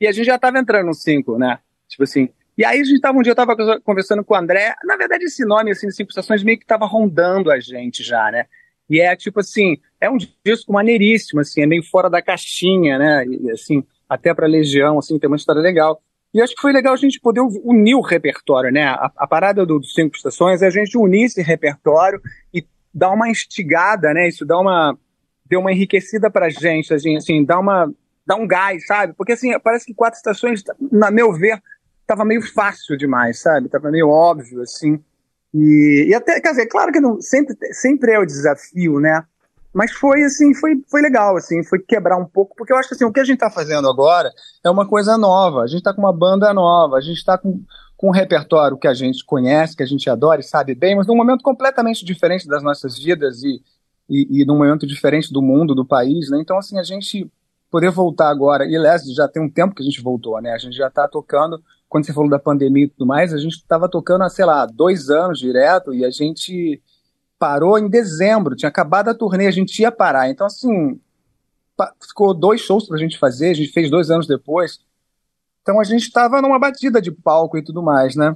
E 0.00 0.06
a 0.06 0.12
gente 0.12 0.26
já 0.26 0.36
estava 0.36 0.58
entrando 0.58 0.86
no 0.86 0.94
cinco, 0.94 1.38
né? 1.38 1.58
Tipo 1.88 2.02
assim. 2.02 2.28
E 2.56 2.64
aí 2.64 2.80
a 2.80 2.84
gente 2.84 3.00
tava 3.00 3.18
um 3.18 3.22
dia 3.22 3.32
eu 3.32 3.36
tava 3.36 3.56
conversando 3.80 4.24
com 4.24 4.34
o 4.34 4.36
André, 4.36 4.74
na 4.84 4.96
verdade 4.96 5.24
esse 5.24 5.44
nome 5.44 5.70
assim, 5.70 5.90
cinco 5.90 6.10
estações 6.10 6.42
meio 6.42 6.58
que 6.58 6.64
estava 6.64 6.86
rondando 6.86 7.50
a 7.50 7.58
gente 7.58 8.02
já, 8.02 8.30
né? 8.30 8.46
E 8.88 9.00
é 9.00 9.16
tipo 9.16 9.40
assim, 9.40 9.78
é 10.00 10.10
um 10.10 10.18
disco 10.44 10.72
maneiríssimo, 10.72 11.40
assim, 11.40 11.62
é 11.62 11.66
meio 11.66 11.82
fora 11.82 12.10
da 12.10 12.22
caixinha, 12.22 12.98
né? 12.98 13.24
E, 13.26 13.50
assim, 13.50 13.82
até 14.08 14.34
para 14.34 14.46
Legião, 14.46 14.98
assim, 14.98 15.18
tem 15.18 15.28
uma 15.28 15.36
história 15.36 15.60
legal. 15.60 16.00
E 16.32 16.42
acho 16.42 16.54
que 16.54 16.60
foi 16.60 16.72
legal 16.72 16.92
a 16.92 16.96
gente 16.96 17.20
poder 17.20 17.40
unir 17.40 17.94
o 17.94 18.00
repertório, 18.00 18.72
né? 18.72 18.86
A, 18.86 19.10
a 19.16 19.26
parada 19.26 19.64
do, 19.64 19.78
dos 19.78 19.94
Cinco 19.94 20.16
Estações 20.16 20.62
é 20.62 20.66
a 20.66 20.70
gente 20.70 20.98
unir 20.98 21.26
esse 21.26 21.40
repertório 21.42 22.20
e 22.52 22.66
dar 22.92 23.10
uma 23.10 23.28
instigada, 23.28 24.12
né? 24.12 24.28
Isso 24.28 24.44
dá 24.44 24.58
uma 24.58 24.98
deu 25.46 25.60
uma 25.60 25.72
enriquecida 25.72 26.30
pra 26.30 26.48
gente, 26.48 26.92
assim, 26.92 27.16
assim, 27.16 27.44
dá 27.44 27.58
uma 27.58 27.92
dá 28.26 28.34
um 28.34 28.46
gás, 28.46 28.86
sabe? 28.86 29.12
Porque 29.12 29.32
assim, 29.32 29.56
parece 29.60 29.86
que 29.86 29.94
Quatro 29.94 30.16
Estações, 30.16 30.62
na 30.90 31.10
meu 31.10 31.32
ver, 31.32 31.62
tava 32.06 32.24
meio 32.24 32.42
fácil 32.42 32.96
demais, 32.96 33.40
sabe? 33.40 33.68
Tava 33.68 33.90
meio 33.90 34.08
óbvio, 34.08 34.62
assim. 34.62 34.98
E, 35.52 36.06
e 36.08 36.14
até, 36.14 36.40
quer 36.40 36.50
dizer, 36.50 36.66
claro 36.66 36.90
que 36.90 37.00
não, 37.00 37.20
sempre, 37.20 37.54
sempre 37.72 38.12
é 38.12 38.18
o 38.18 38.26
desafio, 38.26 38.98
né? 38.98 39.24
Mas 39.74 39.90
foi 39.90 40.22
assim, 40.22 40.54
foi, 40.54 40.76
foi 40.88 41.02
legal, 41.02 41.36
assim, 41.36 41.64
foi 41.64 41.80
quebrar 41.80 42.16
um 42.16 42.24
pouco, 42.24 42.54
porque 42.56 42.72
eu 42.72 42.76
acho 42.76 42.88
que 42.88 42.94
assim, 42.94 43.04
o 43.04 43.12
que 43.12 43.18
a 43.18 43.24
gente 43.24 43.34
está 43.34 43.50
fazendo 43.50 43.88
agora 43.88 44.32
é 44.64 44.70
uma 44.70 44.86
coisa 44.86 45.18
nova. 45.18 45.62
A 45.62 45.66
gente 45.66 45.78
está 45.78 45.92
com 45.92 46.00
uma 46.00 46.12
banda 46.12 46.54
nova, 46.54 46.96
a 46.96 47.00
gente 47.00 47.16
está 47.16 47.36
com, 47.36 47.60
com 47.96 48.08
um 48.08 48.12
repertório 48.12 48.78
que 48.78 48.86
a 48.86 48.94
gente 48.94 49.24
conhece, 49.24 49.76
que 49.76 49.82
a 49.82 49.86
gente 49.86 50.08
adora 50.08 50.40
e 50.40 50.44
sabe 50.44 50.76
bem, 50.76 50.94
mas 50.94 51.08
num 51.08 51.16
momento 51.16 51.42
completamente 51.42 52.04
diferente 52.04 52.46
das 52.46 52.62
nossas 52.62 52.96
vidas 52.96 53.42
e, 53.42 53.60
e, 54.08 54.42
e 54.42 54.44
num 54.44 54.58
momento 54.58 54.86
diferente 54.86 55.32
do 55.32 55.42
mundo, 55.42 55.74
do 55.74 55.84
país, 55.84 56.30
né? 56.30 56.38
Então, 56.40 56.56
assim, 56.56 56.78
a 56.78 56.84
gente 56.84 57.28
poder 57.68 57.90
voltar 57.90 58.28
agora, 58.28 58.64
e 58.64 58.76
aliás, 58.76 59.02
já 59.12 59.26
tem 59.26 59.42
um 59.42 59.50
tempo 59.50 59.74
que 59.74 59.82
a 59.82 59.84
gente 59.84 60.00
voltou, 60.00 60.40
né? 60.40 60.52
A 60.52 60.58
gente 60.58 60.76
já 60.76 60.86
está 60.86 61.08
tocando, 61.08 61.60
quando 61.88 62.06
você 62.06 62.12
falou 62.12 62.30
da 62.30 62.38
pandemia 62.38 62.84
e 62.84 62.88
tudo 62.88 63.06
mais, 63.06 63.34
a 63.34 63.38
gente 63.38 63.54
estava 63.54 63.88
tocando 63.88 64.22
há, 64.22 64.28
sei 64.28 64.44
lá, 64.44 64.66
dois 64.66 65.10
anos 65.10 65.40
direto 65.40 65.92
e 65.92 66.04
a 66.04 66.10
gente 66.10 66.80
parou 67.44 67.78
em 67.78 67.90
dezembro, 67.90 68.56
tinha 68.56 68.70
acabado 68.70 69.10
a 69.10 69.14
turnê, 69.14 69.46
a 69.46 69.50
gente 69.50 69.78
ia 69.78 69.92
parar. 69.92 70.30
Então, 70.30 70.46
assim, 70.46 70.98
ficou 72.00 72.32
dois 72.32 72.62
shows 72.62 72.88
pra 72.88 72.96
gente 72.96 73.18
fazer, 73.18 73.50
a 73.50 73.54
gente 73.54 73.70
fez 73.70 73.90
dois 73.90 74.10
anos 74.10 74.26
depois. 74.26 74.80
Então 75.60 75.78
a 75.78 75.84
gente 75.84 76.04
estava 76.04 76.40
numa 76.40 76.58
batida 76.58 77.02
de 77.02 77.12
palco 77.12 77.58
e 77.58 77.62
tudo 77.62 77.82
mais, 77.82 78.16
né? 78.16 78.34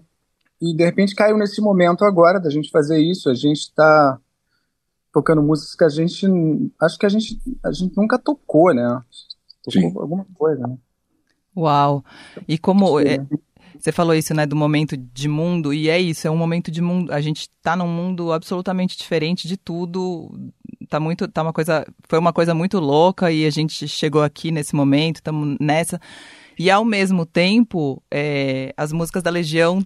E 0.60 0.76
de 0.76 0.84
repente 0.84 1.14
caiu 1.14 1.38
nesse 1.38 1.58
momento 1.58 2.04
agora 2.04 2.38
da 2.38 2.50
gente 2.50 2.70
fazer 2.70 2.98
isso. 2.98 3.30
A 3.30 3.34
gente 3.34 3.60
está 3.60 4.18
tocando 5.10 5.42
músicas 5.42 5.74
que 5.74 5.84
a 5.84 5.88
gente. 5.88 6.72
Acho 6.78 6.98
que 6.98 7.06
a 7.06 7.08
gente, 7.08 7.40
a 7.64 7.72
gente 7.72 7.96
nunca 7.96 8.18
tocou, 8.18 8.74
né? 8.74 9.02
Tocou 9.64 9.80
Sim. 9.80 9.98
alguma 9.98 10.26
coisa, 10.34 10.66
né? 10.66 10.76
Uau! 11.56 12.04
E 12.46 12.58
como. 12.58 13.00
É, 13.00 13.26
você 13.78 13.92
falou 13.92 14.14
isso, 14.14 14.34
né, 14.34 14.46
do 14.46 14.56
momento 14.56 14.96
de 14.96 15.28
mundo, 15.28 15.72
e 15.72 15.88
é 15.88 15.98
isso, 16.00 16.26
é 16.26 16.30
um 16.30 16.36
momento 16.36 16.70
de 16.70 16.82
mundo. 16.82 17.12
A 17.12 17.20
gente 17.20 17.48
tá 17.62 17.76
num 17.76 17.88
mundo 17.88 18.32
absolutamente 18.32 18.96
diferente 18.96 19.46
de 19.46 19.56
tudo. 19.56 20.30
Tá 20.88 20.98
muito. 20.98 21.28
Tá 21.28 21.42
uma 21.42 21.52
coisa. 21.52 21.86
Foi 22.08 22.18
uma 22.18 22.32
coisa 22.32 22.54
muito 22.54 22.78
louca 22.78 23.30
e 23.30 23.46
a 23.46 23.50
gente 23.50 23.86
chegou 23.86 24.22
aqui 24.22 24.50
nesse 24.50 24.74
momento, 24.74 25.16
estamos 25.16 25.56
nessa. 25.60 26.00
E 26.58 26.70
ao 26.70 26.84
mesmo 26.84 27.24
tempo, 27.24 28.02
é, 28.10 28.72
as 28.76 28.92
músicas 28.92 29.22
da 29.22 29.30
Legião 29.30 29.82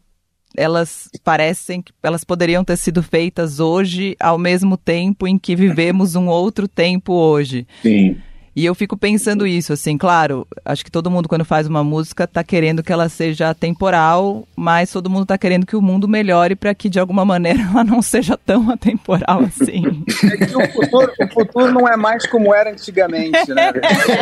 elas 0.57 1.09
parecem 1.25 1.81
que 1.81 1.93
elas 2.03 2.25
poderiam 2.25 2.63
ter 2.63 2.77
sido 2.77 3.03
feitas 3.03 3.59
hoje 3.59 4.15
ao 4.21 4.37
mesmo 4.37 4.77
tempo 4.77 5.27
em 5.27 5.39
que 5.39 5.57
vivemos 5.57 6.15
um 6.15 6.29
outro 6.29 6.69
tempo 6.69 7.15
hoje. 7.15 7.67
Sim. 7.83 8.19
E 8.54 8.66
eu 8.66 8.75
fico 8.75 8.99
pensando 8.99 9.47
isso, 9.47 9.73
assim, 9.73 9.97
claro, 9.97 10.47
acho 10.62 10.85
que 10.85 10.90
todo 10.90 11.11
mundo 11.11 11.26
quando 11.26 11.44
faz 11.44 11.66
uma 11.66 11.82
música 11.82 12.26
tá 12.26 12.44
querendo 12.44 12.82
que 12.82 12.92
ela 12.92 13.09
seja 13.09 13.54
temporal, 13.54 14.47
mas 14.54 14.90
todo 14.90 15.09
mundo 15.09 15.25
tá 15.25 15.38
querendo 15.38 15.64
que 15.64 15.75
o 15.75 15.80
mundo 15.80 16.06
melhore 16.06 16.54
para 16.54 16.75
que 16.75 16.90
de 16.90 17.00
alguma 17.00 17.25
maneira 17.25 17.61
ela 17.73 17.82
não 17.82 18.02
seja 18.02 18.37
tão 18.37 18.71
atemporal 18.71 19.40
assim. 19.40 20.04
É 20.30 20.37
que 20.37 20.54
o 20.54 20.71
futuro, 20.71 21.12
o 21.18 21.28
futuro 21.32 21.73
não 21.73 21.88
é 21.88 21.97
mais 21.97 22.26
como 22.26 22.54
era 22.54 22.71
antigamente, 22.71 23.54
né? 23.54 23.73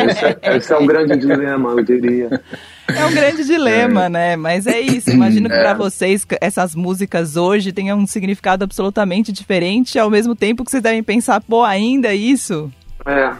esse, 0.09 0.25
é, 0.25 0.57
esse 0.57 0.73
é 0.73 0.77
um 0.77 0.85
grande 0.85 1.17
dilema, 1.17 1.71
eu 1.71 1.83
diria. 1.83 2.41
É 2.87 3.05
um 3.05 3.13
grande 3.13 3.43
dilema, 3.43 4.05
é. 4.05 4.09
né? 4.09 4.35
Mas 4.37 4.65
é 4.65 4.79
isso. 4.79 5.09
Imagino 5.11 5.49
que 5.49 5.55
é. 5.55 5.61
para 5.61 5.73
vocês 5.73 6.25
essas 6.39 6.73
músicas 6.73 7.35
hoje 7.35 7.71
tenham 7.71 7.97
um 7.97 8.07
significado 8.07 8.63
absolutamente 8.63 9.31
diferente, 9.31 9.99
ao 9.99 10.09
mesmo 10.09 10.35
tempo 10.35 10.63
que 10.63 10.71
vocês 10.71 10.83
devem 10.83 11.03
pensar, 11.03 11.41
pô, 11.41 11.63
ainda 11.63 12.09
é 12.09 12.15
isso? 12.15 12.71
É, 13.05 13.33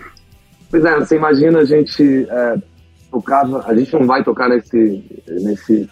Pois 0.72 0.86
é, 0.86 0.96
você 0.98 1.18
imagina 1.18 1.60
a 1.60 1.66
gente 1.66 2.26
é, 2.30 2.58
tocava, 3.12 3.64
a 3.68 3.76
gente 3.76 3.94
não 3.94 4.08
vai 4.08 4.24
tocar 4.24 4.48
nesse, 4.48 5.04
nesse, 5.28 5.90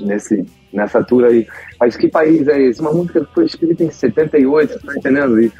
nesse, 0.00 0.44
nessa 0.72 1.04
tour 1.04 1.24
aí, 1.24 1.46
mas 1.78 1.96
que 1.96 2.08
país 2.08 2.48
é 2.48 2.60
esse? 2.60 2.80
Uma 2.80 2.92
música 2.92 3.24
que 3.24 3.32
foi 3.32 3.44
escrita 3.44 3.84
em 3.84 3.90
78, 3.90 4.80
tá 4.84 4.96
entendendo? 4.96 5.40
E, 5.40 5.52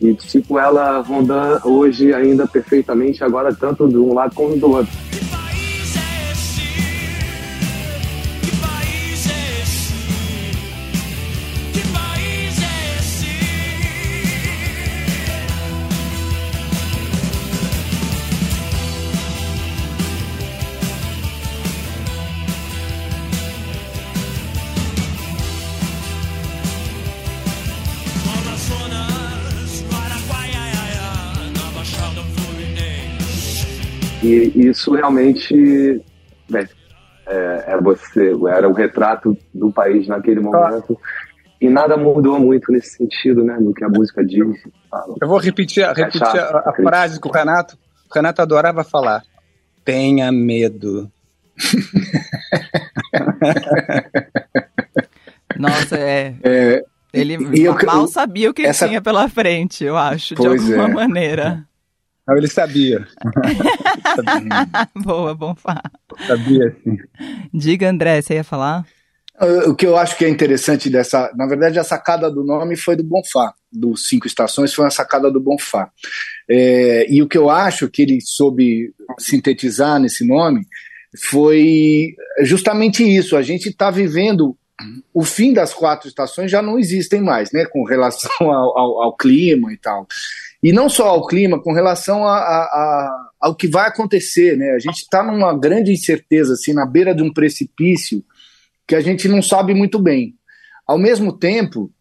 e 0.00 0.14
tipo, 0.14 0.58
ela 0.58 1.00
rondando 1.00 1.68
hoje 1.68 2.14
ainda 2.14 2.46
perfeitamente, 2.46 3.22
agora 3.22 3.54
tanto 3.54 3.86
de 3.86 3.98
um 3.98 4.14
lado 4.14 4.34
como 4.34 4.56
do 4.56 4.70
outro. 4.70 4.92
E 34.34 34.68
isso 34.68 34.94
realmente 34.94 36.02
né, 36.48 36.68
é, 37.26 37.64
é, 37.68 37.80
você, 37.80 38.32
era 38.48 38.68
o 38.68 38.72
retrato 38.72 39.36
do 39.52 39.72
país 39.72 40.06
naquele 40.06 40.40
momento. 40.40 40.98
E 41.60 41.68
nada 41.68 41.96
mudou 41.96 42.38
muito 42.38 42.70
nesse 42.72 42.96
sentido, 42.96 43.44
né? 43.44 43.56
Do 43.58 43.72
que 43.72 43.84
a 43.84 43.88
música 43.88 44.24
diz. 44.24 44.46
Fala. 44.90 45.14
Eu 45.20 45.28
vou 45.28 45.38
repetir, 45.38 45.86
repetir 45.86 46.22
a, 46.22 46.64
a 46.66 46.72
frase 46.74 47.20
que 47.20 47.28
o 47.28 47.30
Renato, 47.30 47.78
o 48.10 48.14
Renato 48.14 48.42
adorava 48.42 48.84
falar. 48.84 49.22
Tenha 49.84 50.32
medo. 50.32 51.10
Nossa, 55.56 55.96
é. 55.96 56.34
é 56.42 56.82
ele 57.14 57.38
mal 57.86 58.08
sabia 58.08 58.50
o 58.50 58.54
que 58.54 58.62
essa... 58.62 58.88
tinha 58.88 59.00
pela 59.00 59.28
frente, 59.28 59.84
eu 59.84 59.96
acho, 59.96 60.34
de 60.34 60.46
alguma 60.46 60.84
é. 60.84 60.88
maneira. 60.88 61.64
Não, 62.26 62.36
ele 62.36 62.48
sabia. 62.48 63.06
Boa, 64.96 65.34
bom 65.34 65.54
falar. 65.54 65.90
Sabia, 66.26 66.74
sim. 66.82 66.96
Diga, 67.52 67.90
André, 67.90 68.22
você 68.22 68.34
ia 68.34 68.44
falar? 68.44 68.86
O 69.66 69.74
que 69.74 69.84
eu 69.84 69.96
acho 69.96 70.16
que 70.16 70.24
é 70.24 70.28
interessante 70.28 70.88
dessa. 70.88 71.30
Na 71.34 71.46
verdade, 71.46 71.78
a 71.78 71.84
sacada 71.84 72.30
do 72.30 72.44
nome 72.44 72.76
foi 72.76 72.94
do 72.94 73.02
Bonfá, 73.02 73.52
dos 73.70 74.06
Cinco 74.06 74.28
Estações, 74.28 74.72
foi 74.72 74.84
uma 74.84 74.90
sacada 74.90 75.30
do 75.30 75.40
Bonfá. 75.40 75.90
É, 76.48 77.06
e 77.12 77.20
o 77.20 77.26
que 77.26 77.36
eu 77.36 77.50
acho 77.50 77.88
que 77.90 78.02
ele 78.02 78.20
soube 78.20 78.94
sintetizar 79.18 79.98
nesse 79.98 80.24
nome 80.24 80.64
foi 81.28 82.14
justamente 82.42 83.02
isso. 83.02 83.36
A 83.36 83.42
gente 83.42 83.68
está 83.68 83.90
vivendo 83.90 84.56
o 85.12 85.24
fim 85.24 85.52
das 85.52 85.72
quatro 85.72 86.08
estações 86.08 86.50
já 86.50 86.60
não 86.60 86.78
existem 86.78 87.20
mais, 87.20 87.52
né, 87.52 87.64
com 87.66 87.84
relação 87.84 88.30
ao, 88.40 88.78
ao, 88.78 89.02
ao 89.02 89.16
clima 89.16 89.72
e 89.72 89.76
tal. 89.76 90.06
E 90.64 90.72
não 90.72 90.88
só 90.88 91.08
ao 91.08 91.26
clima, 91.26 91.62
com 91.62 91.74
relação 91.74 92.26
a, 92.26 92.38
a, 92.38 92.62
a 92.62 93.30
ao 93.38 93.54
que 93.54 93.68
vai 93.68 93.86
acontecer, 93.86 94.56
né? 94.56 94.70
A 94.70 94.78
gente 94.78 95.00
está 95.00 95.22
numa 95.22 95.52
grande 95.52 95.92
incerteza, 95.92 96.54
assim, 96.54 96.72
na 96.72 96.86
beira 96.86 97.14
de 97.14 97.22
um 97.22 97.30
precipício 97.30 98.24
que 98.86 98.94
a 98.94 99.00
gente 99.02 99.28
não 99.28 99.42
sabe 99.42 99.74
muito 99.74 99.98
bem. 99.98 100.34
Ao 100.86 100.96
mesmo 100.96 101.36
tempo, 101.36 101.92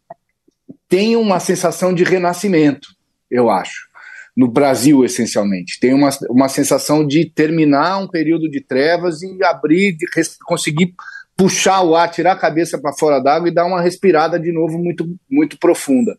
tem 0.87 1.17
uma 1.17 1.41
sensação 1.41 1.93
de 1.93 2.05
renascimento, 2.05 2.87
eu 3.29 3.49
acho, 3.49 3.89
no 4.33 4.47
Brasil, 4.47 5.03
essencialmente. 5.03 5.77
Tem 5.81 5.93
uma, 5.93 6.09
uma 6.29 6.47
sensação 6.47 7.05
de 7.05 7.25
terminar 7.25 7.97
um 7.97 8.07
período 8.07 8.49
de 8.49 8.61
trevas 8.61 9.21
e 9.21 9.43
abrir, 9.43 9.97
de 9.97 10.05
conseguir 10.45 10.93
puxar 11.35 11.81
o 11.81 11.95
ar, 11.95 12.09
tirar 12.09 12.31
a 12.31 12.39
cabeça 12.39 12.77
para 12.77 12.93
fora 12.93 13.19
d'água 13.19 13.49
e 13.49 13.53
dar 13.53 13.65
uma 13.65 13.81
respirada 13.81 14.39
de 14.39 14.53
novo 14.53 14.77
muito, 14.77 15.05
muito 15.29 15.59
profunda. 15.59 16.15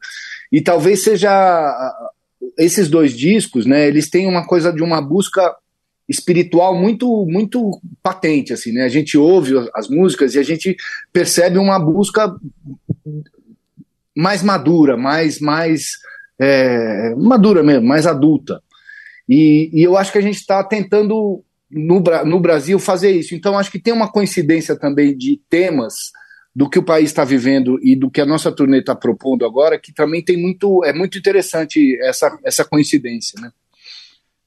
E 0.53 0.61
talvez 0.61 1.03
seja 1.03 1.31
esses 2.59 2.89
dois 2.89 3.17
discos, 3.17 3.67
né, 3.67 3.87
eles 3.87 4.09
têm 4.09 4.27
uma 4.27 4.47
coisa 4.47 4.73
de 4.73 4.83
uma 4.83 5.01
busca 5.01 5.55
espiritual 6.09 6.79
muito 6.79 7.27
muito 7.27 7.81
patente 8.03 8.53
assim, 8.53 8.73
né? 8.73 8.85
A 8.85 8.89
gente 8.89 9.17
ouve 9.17 9.55
as 9.75 9.89
músicas 9.89 10.35
e 10.35 10.39
a 10.39 10.43
gente 10.43 10.77
percebe 11.13 11.57
uma 11.57 11.79
busca 11.79 12.35
mais 14.15 14.43
madura, 14.43 14.97
mais 14.97 15.41
mais 15.41 15.93
é, 16.39 17.15
madura 17.17 17.63
mesmo, 17.63 17.87
mais 17.87 18.07
adulta. 18.07 18.63
E, 19.29 19.71
e 19.73 19.83
eu 19.83 19.97
acho 19.97 20.13
que 20.13 20.19
a 20.19 20.23
gente 20.23 20.37
está 20.37 20.63
tentando 20.63 21.43
no, 21.71 22.03
no 22.27 22.41
Brasil 22.41 22.79
fazer 22.79 23.11
isso. 23.11 23.35
Então 23.35 23.59
acho 23.59 23.71
que 23.71 23.79
tem 23.79 23.93
uma 23.93 24.11
coincidência 24.11 24.77
também 24.77 25.17
de 25.17 25.41
temas 25.49 26.13
do 26.55 26.71
que 26.71 26.79
o 26.79 26.85
país 26.85 27.07
está 27.07 27.25
vivendo 27.25 27.79
e 27.83 27.97
do 27.97 28.11
que 28.11 28.21
a 28.21 28.27
nossa 28.27 28.53
turnê 28.53 28.79
está 28.79 28.95
propondo 28.95 29.45
agora, 29.45 29.79
que 29.79 29.93
também 29.93 30.23
tem 30.23 30.37
muito, 30.37 30.85
é 30.85 30.93
muito 30.93 31.19
interessante 31.19 31.99
essa, 32.03 32.39
essa 32.45 32.65
coincidência, 32.65 33.41
né? 33.41 33.51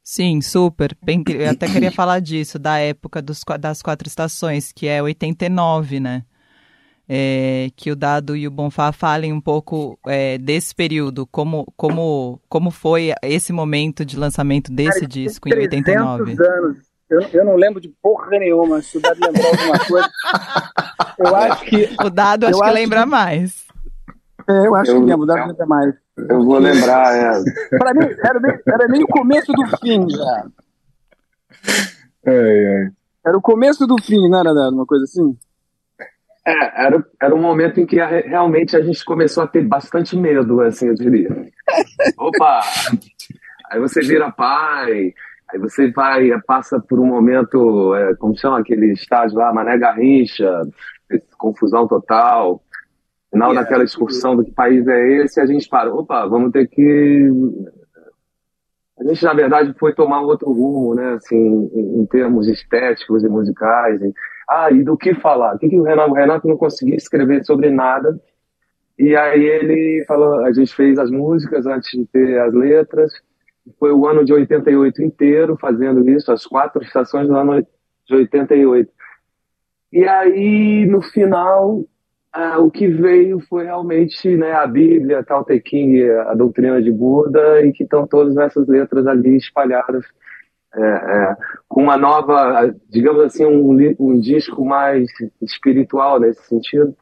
Sim, 0.01 0.39
super. 0.39 0.97
Bem, 1.03 1.21
eu 1.27 1.49
até 1.49 1.67
queria 1.67 1.91
falar 1.91 2.21
disso, 2.21 2.57
da 2.57 2.77
época 2.77 3.21
dos, 3.21 3.41
das 3.59 3.81
quatro 3.81 4.07
estações, 4.07 4.71
que 4.71 4.87
é 4.87 5.03
89, 5.03 5.99
né? 5.99 6.23
É, 7.09 7.69
que 7.75 7.91
o 7.91 7.95
Dado 7.95 8.35
e 8.35 8.47
o 8.47 8.51
Bonfá 8.51 8.93
falem 8.93 9.33
um 9.33 9.41
pouco 9.41 9.99
é, 10.07 10.37
desse 10.37 10.73
período, 10.73 11.27
como, 11.27 11.65
como, 11.75 12.39
como 12.47 12.71
foi 12.71 13.13
esse 13.21 13.51
momento 13.51 14.05
de 14.05 14.17
lançamento 14.17 14.71
desse 14.71 15.01
Cara, 15.01 15.07
disco 15.07 15.49
em 15.49 15.53
89. 15.53 16.31
anos. 16.31 16.87
Eu, 17.09 17.21
eu 17.33 17.45
não 17.45 17.55
lembro 17.55 17.79
de 17.79 17.87
porra 18.01 18.37
nenhuma, 18.37 18.81
se 18.81 18.97
o 18.97 19.01
Dado 19.01 19.19
lembrar 19.21 19.47
alguma 19.47 19.79
coisa. 19.85 20.09
Eu 21.17 21.35
acho 21.35 21.65
que. 21.65 21.95
O 22.03 22.09
Dado 22.09 22.47
acho 22.47 22.59
que 22.59 22.69
lembra 22.71 23.01
que... 23.01 23.05
mais. 23.05 23.65
É, 24.49 24.67
eu 24.67 24.75
acho 24.75 24.91
eu, 24.91 24.99
que 24.99 25.05
lembro, 25.05 25.23
o 25.23 25.25
Dado 25.25 25.47
lembra 25.47 25.65
mais. 25.65 25.95
Eu 26.17 26.43
vou 26.43 26.57
lembrar, 26.57 27.15
é. 27.15 27.77
Pra 27.77 27.93
mim, 27.93 28.07
era 28.23 28.39
meio, 28.39 28.61
era 28.67 28.87
meio 28.87 29.03
o 29.05 29.07
começo 29.07 29.51
do 29.53 29.77
fim 29.77 30.09
já. 30.09 30.47
É, 32.25 32.31
é. 32.31 32.91
Era 33.25 33.37
o 33.37 33.41
começo 33.41 33.87
do 33.87 34.01
fim, 34.01 34.29
não 34.29 34.39
era, 34.39 34.53
Dado? 34.53 34.75
Uma 34.75 34.85
coisa 34.85 35.05
assim? 35.05 35.37
É, 36.45 36.85
era, 36.85 37.05
era 37.21 37.35
um 37.35 37.41
momento 37.41 37.79
em 37.79 37.85
que 37.85 37.99
a, 37.99 38.07
realmente 38.07 38.75
a 38.75 38.81
gente 38.81 39.03
começou 39.03 39.43
a 39.43 39.47
ter 39.47 39.61
bastante 39.61 40.15
medo, 40.15 40.61
assim, 40.61 40.87
eu 40.87 40.95
diria. 40.95 41.29
Opa! 42.17 42.61
Aí 43.69 43.79
você 43.81 43.99
vira 43.99 44.31
pai, 44.31 45.13
aí 45.49 45.59
você 45.59 45.91
vai, 45.91 46.29
passa 46.45 46.79
por 46.79 46.99
um 46.99 47.05
momento, 47.05 47.95
é, 47.95 48.15
como 48.15 48.37
chama 48.37 48.59
aquele 48.59 48.93
estágio 48.93 49.37
lá, 49.37 49.53
Mané 49.53 49.77
Garrincha, 49.77 50.61
confusão 51.37 51.87
total. 51.87 52.61
Final 53.31 53.51
yeah. 53.51 53.61
daquela 53.61 53.83
excursão 53.83 54.35
do 54.35 54.43
que 54.43 54.51
país 54.51 54.87
é 54.87 55.23
esse, 55.23 55.39
a 55.41 55.45
gente 55.45 55.67
para, 55.67 55.93
opa, 55.93 56.25
vamos 56.27 56.51
ter 56.51 56.67
que. 56.67 57.29
A 58.99 59.03
gente, 59.03 59.23
na 59.23 59.33
verdade, 59.33 59.75
foi 59.77 59.93
tomar 59.93 60.21
um 60.21 60.25
outro 60.25 60.51
rumo, 60.51 60.95
né, 60.95 61.13
assim, 61.13 61.69
em, 61.73 62.01
em 62.01 62.05
termos 62.07 62.47
estéticos 62.47 63.23
e 63.23 63.27
musicais. 63.27 64.01
E, 64.01 64.13
ah, 64.49 64.71
e 64.71 64.81
do 64.81 64.97
que 64.97 65.13
falar? 65.13 65.55
O 65.55 65.59
que, 65.59 65.69
que 65.69 65.77
o 65.77 65.83
Renato, 65.83 66.11
o 66.11 66.15
Renato 66.15 66.47
não 66.47 66.57
conseguia 66.57 66.95
escrever 66.95 67.45
sobre 67.45 67.69
nada. 67.69 68.19
E 68.97 69.15
aí 69.15 69.43
ele 69.43 70.03
falou, 70.07 70.43
a 70.43 70.51
gente 70.51 70.73
fez 70.73 70.97
as 70.97 71.11
músicas 71.11 71.67
antes 71.67 71.91
de 71.91 72.05
ter 72.07 72.39
as 72.39 72.53
letras. 72.53 73.11
Foi 73.79 73.91
o 73.91 74.07
ano 74.07 74.23
de 74.23 74.33
88 74.33 75.01
inteiro 75.01 75.57
fazendo 75.59 76.07
isso, 76.09 76.31
as 76.31 76.45
quatro 76.45 76.81
estações 76.83 77.27
do 77.27 77.35
ano 77.35 77.61
de 78.07 78.15
88. 78.15 78.91
E 79.91 80.05
aí, 80.05 80.85
no 80.85 81.01
final, 81.01 81.85
ah, 82.33 82.59
o 82.59 82.69
que 82.69 82.87
veio 82.87 83.39
foi 83.49 83.65
realmente 83.65 84.35
né, 84.35 84.51
a 84.51 84.67
Bíblia, 84.67 85.23
Tao 85.23 85.43
Te 85.43 85.59
King, 85.59 86.09
a 86.09 86.33
doutrina 86.33 86.81
de 86.81 86.91
Buda, 86.91 87.65
e 87.65 87.71
que 87.71 87.83
estão 87.83 88.05
todas 88.05 88.37
essas 88.37 88.67
letras 88.67 89.07
ali 89.07 89.37
espalhadas 89.37 90.05
é, 90.75 90.81
é, 90.81 91.35
com 91.67 91.81
uma 91.83 91.97
nova, 91.97 92.73
digamos 92.89 93.23
assim, 93.23 93.45
um, 93.45 93.95
um 93.99 94.19
disco 94.19 94.65
mais 94.65 95.09
espiritual 95.41 96.19
nesse 96.19 96.43
sentido. 96.43 96.95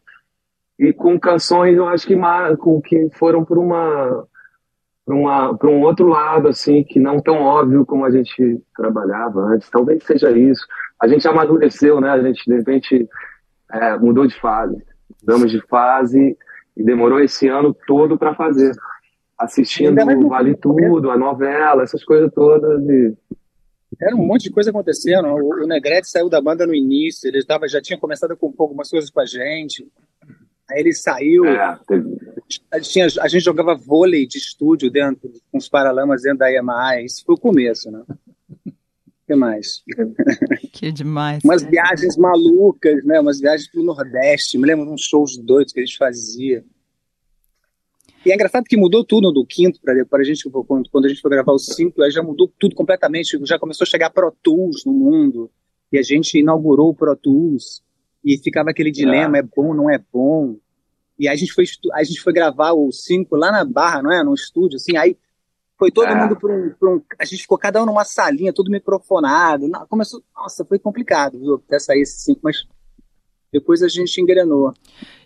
E 0.78 0.94
com 0.94 1.20
canções, 1.20 1.76
eu 1.76 1.88
acho 1.88 2.06
que, 2.06 2.16
com, 2.60 2.82
que 2.82 3.10
foram 3.14 3.44
por 3.44 3.58
uma 3.58 4.26
para 5.06 5.70
um 5.70 5.82
outro 5.82 6.08
lado, 6.08 6.48
assim, 6.48 6.84
que 6.84 7.00
não 7.00 7.22
tão 7.22 7.42
óbvio 7.42 7.86
como 7.86 8.06
a 8.06 8.12
gente 8.12 8.60
trabalhava 8.76 9.40
antes. 9.42 9.70
Talvez 9.70 10.04
seja 10.04 10.32
isso. 10.32 10.66
A 11.00 11.08
gente 11.08 11.28
amadureceu, 11.28 12.02
né? 12.02 12.10
A 12.10 12.22
gente, 12.22 12.44
de 12.48 12.56
repente, 12.56 13.08
é, 13.72 13.98
mudou 13.98 14.26
de 14.26 14.40
fase. 14.40 14.84
Mudamos 15.22 15.52
de 15.52 15.62
fase 15.68 16.36
e 16.76 16.84
demorou 16.84 17.20
esse 17.20 17.48
ano 17.48 17.76
todo 17.86 18.18
para 18.18 18.34
fazer. 18.34 18.72
Assistindo 19.38 19.96
Vale 20.28 20.56
Tudo, 20.56 21.12
a 21.12 21.18
novela, 21.18 21.84
essas 21.84 22.04
coisas 22.04 22.32
todas. 22.34 22.82
E 22.90 23.14
era 24.02 24.16
um 24.16 24.26
monte 24.26 24.44
de 24.44 24.52
coisa 24.52 24.72
acontecendo. 24.72 25.28
O, 25.28 25.64
o 25.64 25.68
Negrete 25.68 26.10
saiu 26.10 26.30
da 26.30 26.42
banda 26.42 26.66
no 26.66 26.74
início, 26.74 27.28
ele 27.28 27.44
tava, 27.46 27.68
já 27.68 27.82
tinha 27.82 28.00
começado 28.00 28.32
a 28.32 28.36
compor 28.36 28.66
algumas 28.66 28.90
coisas 28.90 29.10
com 29.10 29.20
a 29.20 29.26
gente. 29.26 29.88
Aí 30.70 30.80
ele 30.80 30.94
saiu. 30.94 31.46
É, 31.46 31.60
a, 32.72 32.80
gente 32.80 32.92
tinha, 32.92 33.08
a 33.22 33.28
gente 33.28 33.44
jogava 33.44 33.76
vôlei 33.76 34.26
de 34.26 34.38
estúdio 34.38 34.90
dentro, 34.90 35.32
com 35.52 35.58
os 35.58 35.70
paralamas 35.70 36.24
dentro 36.24 36.40
da 36.40 36.52
EMI. 36.52 37.06
Isso 37.06 37.24
foi 37.26 37.36
o 37.36 37.40
começo, 37.40 37.92
né? 37.92 38.04
O 38.66 38.72
que 39.28 39.36
mais? 39.36 39.84
Que 40.72 40.92
demais. 40.92 41.44
Umas 41.44 41.64
viagens 41.64 42.18
malucas, 42.18 43.04
né? 43.06 43.20
Umas 43.20 43.40
viagens 43.40 43.70
pro 43.70 43.84
Nordeste. 43.84 44.58
Me 44.58 44.68
lembro 44.68 44.86
de 44.86 44.92
uns 44.92 45.04
shows 45.04 45.38
doidos 45.38 45.72
que 45.72 45.80
a 45.80 45.86
gente 45.86 45.98
fazia. 45.98 46.64
E 48.26 48.32
é 48.32 48.36
engraçado 48.36 48.66
que 48.66 48.76
mudou 48.76 49.06
tudo 49.06 49.32
do 49.32 49.46
quinto 49.46 49.80
para 49.82 49.94
a 49.94 50.24
gente, 50.24 50.50
quando, 50.50 50.90
quando 50.90 51.06
a 51.06 51.08
gente 51.08 51.22
foi 51.22 51.30
gravar 51.30 51.54
o 51.54 51.60
cinco, 51.60 52.02
aí 52.02 52.10
já 52.10 52.24
mudou 52.24 52.52
tudo 52.60 52.76
completamente, 52.76 53.40
já 53.44 53.60
começou 53.60 53.86
a 53.86 53.88
chegar 53.88 54.10
Pro 54.10 54.36
Tools 54.42 54.84
no 54.84 54.92
mundo, 54.92 55.52
e 55.92 56.00
a 56.00 56.02
gente 56.02 56.40
inaugurou 56.40 56.90
o 56.90 56.96
Pro 56.96 57.16
Tools, 57.16 57.84
e 58.24 58.40
ficava 58.40 58.72
aquele 58.72 58.90
dilema, 58.90 59.38
é, 59.38 59.42
é 59.42 59.44
bom, 59.44 59.76
não 59.76 59.88
é 59.88 60.00
bom. 60.12 60.56
E 61.18 61.28
aí 61.28 61.34
a 61.34 61.38
gente 61.38 61.54
foi, 61.54 61.66
a 61.94 62.04
gente 62.04 62.22
foi 62.22 62.34
gravar 62.34 62.74
o 62.74 62.92
cinco 62.92 63.36
lá 63.36 63.52
na 63.52 63.64
Barra, 63.64 64.02
não 64.02 64.12
é? 64.12 64.24
No 64.24 64.34
estúdio, 64.34 64.76
assim, 64.76 64.98
aí 64.98 65.18
foi 65.78 65.92
todo 65.92 66.08
é. 66.08 66.16
mundo 66.16 66.38
para 66.38 66.54
um, 66.54 66.96
um, 66.96 67.02
A 67.20 67.26
gente 67.26 67.42
ficou 67.42 67.58
cada 67.58 67.82
um 67.82 67.86
numa 67.86 68.06
salinha, 68.06 68.54
tudo 68.54 68.72
microfonado. 68.72 69.70
Começou. 69.90 70.22
Nossa, 70.36 70.64
foi 70.66 70.80
complicado, 70.80 71.40
viu? 71.40 71.56
Até 71.56 71.80
sair 71.80 72.02
esse 72.02 72.20
cinco, 72.20 72.42
mas 72.44 72.66
depois 73.52 73.82
a 73.82 73.88
gente 73.88 74.20
engrenou. 74.20 74.74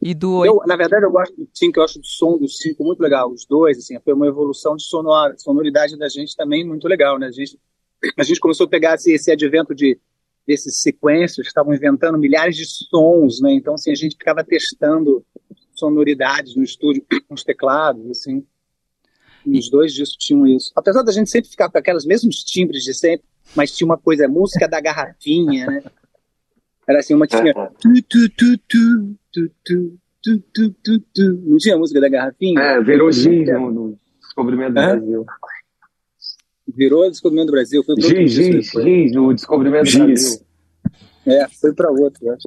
E 0.02 0.14
do... 0.14 0.46
Eu, 0.46 0.62
na 0.66 0.76
verdade, 0.76 1.06
eu 1.06 1.12
gosto 1.12 1.36
do 1.36 1.48
5, 1.52 1.80
eu 1.80 1.84
acho 1.84 2.00
o 2.00 2.04
som 2.04 2.38
do 2.38 2.48
5 2.48 2.84
muito 2.84 3.00
legal. 3.00 3.32
Os 3.32 3.46
dois, 3.46 3.78
assim, 3.78 4.00
foi 4.00 4.14
uma 4.14 4.28
evolução 4.28 4.76
de 4.76 4.84
sonor, 4.84 5.34
sonoridade 5.38 5.98
da 5.98 6.08
gente 6.08 6.36
também 6.36 6.64
muito 6.64 6.88
legal, 6.88 7.18
né? 7.18 7.28
A 7.28 7.32
gente, 7.32 7.60
a 8.18 8.24
gente 8.24 8.40
começou 8.40 8.66
a 8.66 8.70
pegar 8.70 8.96
esse, 8.96 9.12
esse 9.12 9.32
advento 9.32 9.74
de 9.74 10.00
desses 10.46 10.82
sequências, 10.82 11.46
estavam 11.46 11.74
inventando 11.76 12.18
milhares 12.18 12.56
de 12.56 12.66
sons, 12.66 13.40
né? 13.40 13.54
Então, 13.54 13.76
assim, 13.76 13.92
a 13.92 13.96
gente 13.96 14.16
ficava 14.18 14.44
testando 14.44 15.24
sonoridades 15.80 16.56
no 16.56 16.64
estúdio 16.64 17.04
com 17.28 17.34
os 17.34 17.44
teclados, 17.44 18.10
assim. 18.10 18.46
E 19.46 19.58
os 19.58 19.70
dois 19.70 19.94
disso 19.94 20.16
tinham 20.18 20.46
isso. 20.46 20.72
Apesar 20.76 21.02
da 21.02 21.12
gente 21.12 21.30
sempre 21.30 21.50
ficar 21.50 21.70
com 21.70 21.78
aquelas 21.78 22.06
mesmos 22.06 22.44
timbres 22.44 22.84
de 22.84 22.94
sempre, 22.94 23.26
mas 23.56 23.76
tinha 23.76 23.86
uma 23.86 23.98
coisa, 23.98 24.28
música 24.28 24.68
da 24.68 24.80
garrafinha, 24.80 25.66
né? 25.66 25.84
Era 26.88 27.00
assim, 27.00 27.14
uma 27.14 27.28
tinha. 27.28 27.54
Não 31.46 31.58
tinha 31.58 31.78
música 31.78 32.02
da 32.02 32.10
garrafinha? 32.10 32.60
É, 32.60 32.82
virou 32.82 33.12
giz 33.12 33.48
no, 33.48 33.72
no 33.72 34.00
Descobrimento 34.20 34.74
do 34.74 34.80
é? 34.80 34.96
Brasil. 34.96 35.26
Virou 36.68 37.06
o 37.06 37.10
Descobrimento 37.10 37.48
do 37.48 37.52
Brasil. 37.52 37.84
Foi 37.84 37.96
giz, 38.02 38.32
giz, 38.32 38.72
giz, 38.72 39.16
o 39.16 39.34
Descobrimento 39.34 39.92
do 39.92 40.06
Brasil. 40.06 40.40
É, 41.26 41.48
foi 41.62 41.74
para 41.74 41.92
outro, 41.92 42.26
né? 42.26 42.38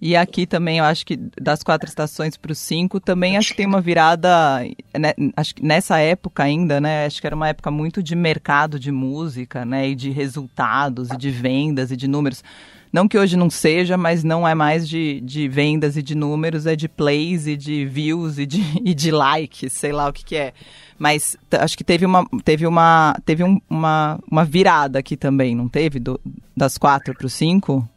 E 0.00 0.14
aqui 0.14 0.46
também, 0.46 0.78
eu 0.78 0.84
acho 0.84 1.06
que 1.06 1.16
das 1.40 1.62
quatro 1.62 1.88
estações 1.88 2.36
para 2.36 2.52
os 2.52 2.58
cinco, 2.58 3.00
também 3.00 3.38
acho 3.38 3.50
que 3.50 3.56
tem 3.56 3.66
uma 3.66 3.80
virada, 3.80 4.62
né, 4.98 5.14
acho 5.34 5.54
que 5.54 5.64
nessa 5.64 5.98
época 5.98 6.42
ainda, 6.42 6.80
né, 6.80 7.06
acho 7.06 7.20
que 7.20 7.26
era 7.26 7.36
uma 7.36 7.48
época 7.48 7.70
muito 7.70 8.02
de 8.02 8.14
mercado 8.14 8.78
de 8.78 8.92
música, 8.92 9.64
né, 9.64 9.88
e 9.88 9.94
de 9.94 10.10
resultados, 10.10 11.10
e 11.10 11.16
de 11.16 11.30
vendas, 11.30 11.90
e 11.90 11.96
de 11.96 12.06
números. 12.06 12.44
Não 12.92 13.06
que 13.06 13.16
hoje 13.16 13.36
não 13.36 13.48
seja, 13.48 13.96
mas 13.96 14.24
não 14.24 14.46
é 14.46 14.54
mais 14.54 14.86
de, 14.86 15.20
de 15.20 15.48
vendas 15.48 15.96
e 15.96 16.02
de 16.02 16.14
números, 16.14 16.66
é 16.66 16.76
de 16.76 16.88
plays 16.88 17.46
e 17.46 17.56
de 17.56 17.86
views 17.86 18.38
e 18.38 18.44
de, 18.44 18.60
e 18.84 18.92
de 18.92 19.10
likes, 19.10 19.72
sei 19.72 19.92
lá 19.92 20.08
o 20.08 20.12
que, 20.12 20.24
que 20.24 20.36
é. 20.36 20.52
Mas 20.98 21.36
acho 21.52 21.78
que 21.78 21.84
teve 21.84 22.04
uma, 22.04 22.26
teve 22.44 22.66
uma, 22.66 23.16
teve 23.24 23.44
um, 23.44 23.58
uma, 23.70 24.18
uma 24.30 24.44
virada 24.44 24.98
aqui 24.98 25.16
também, 25.16 25.54
não 25.54 25.68
teve? 25.68 25.98
Do, 25.98 26.20
das 26.54 26.76
quatro 26.76 27.14
para 27.14 27.26
os 27.26 27.32
cinco? 27.32 27.88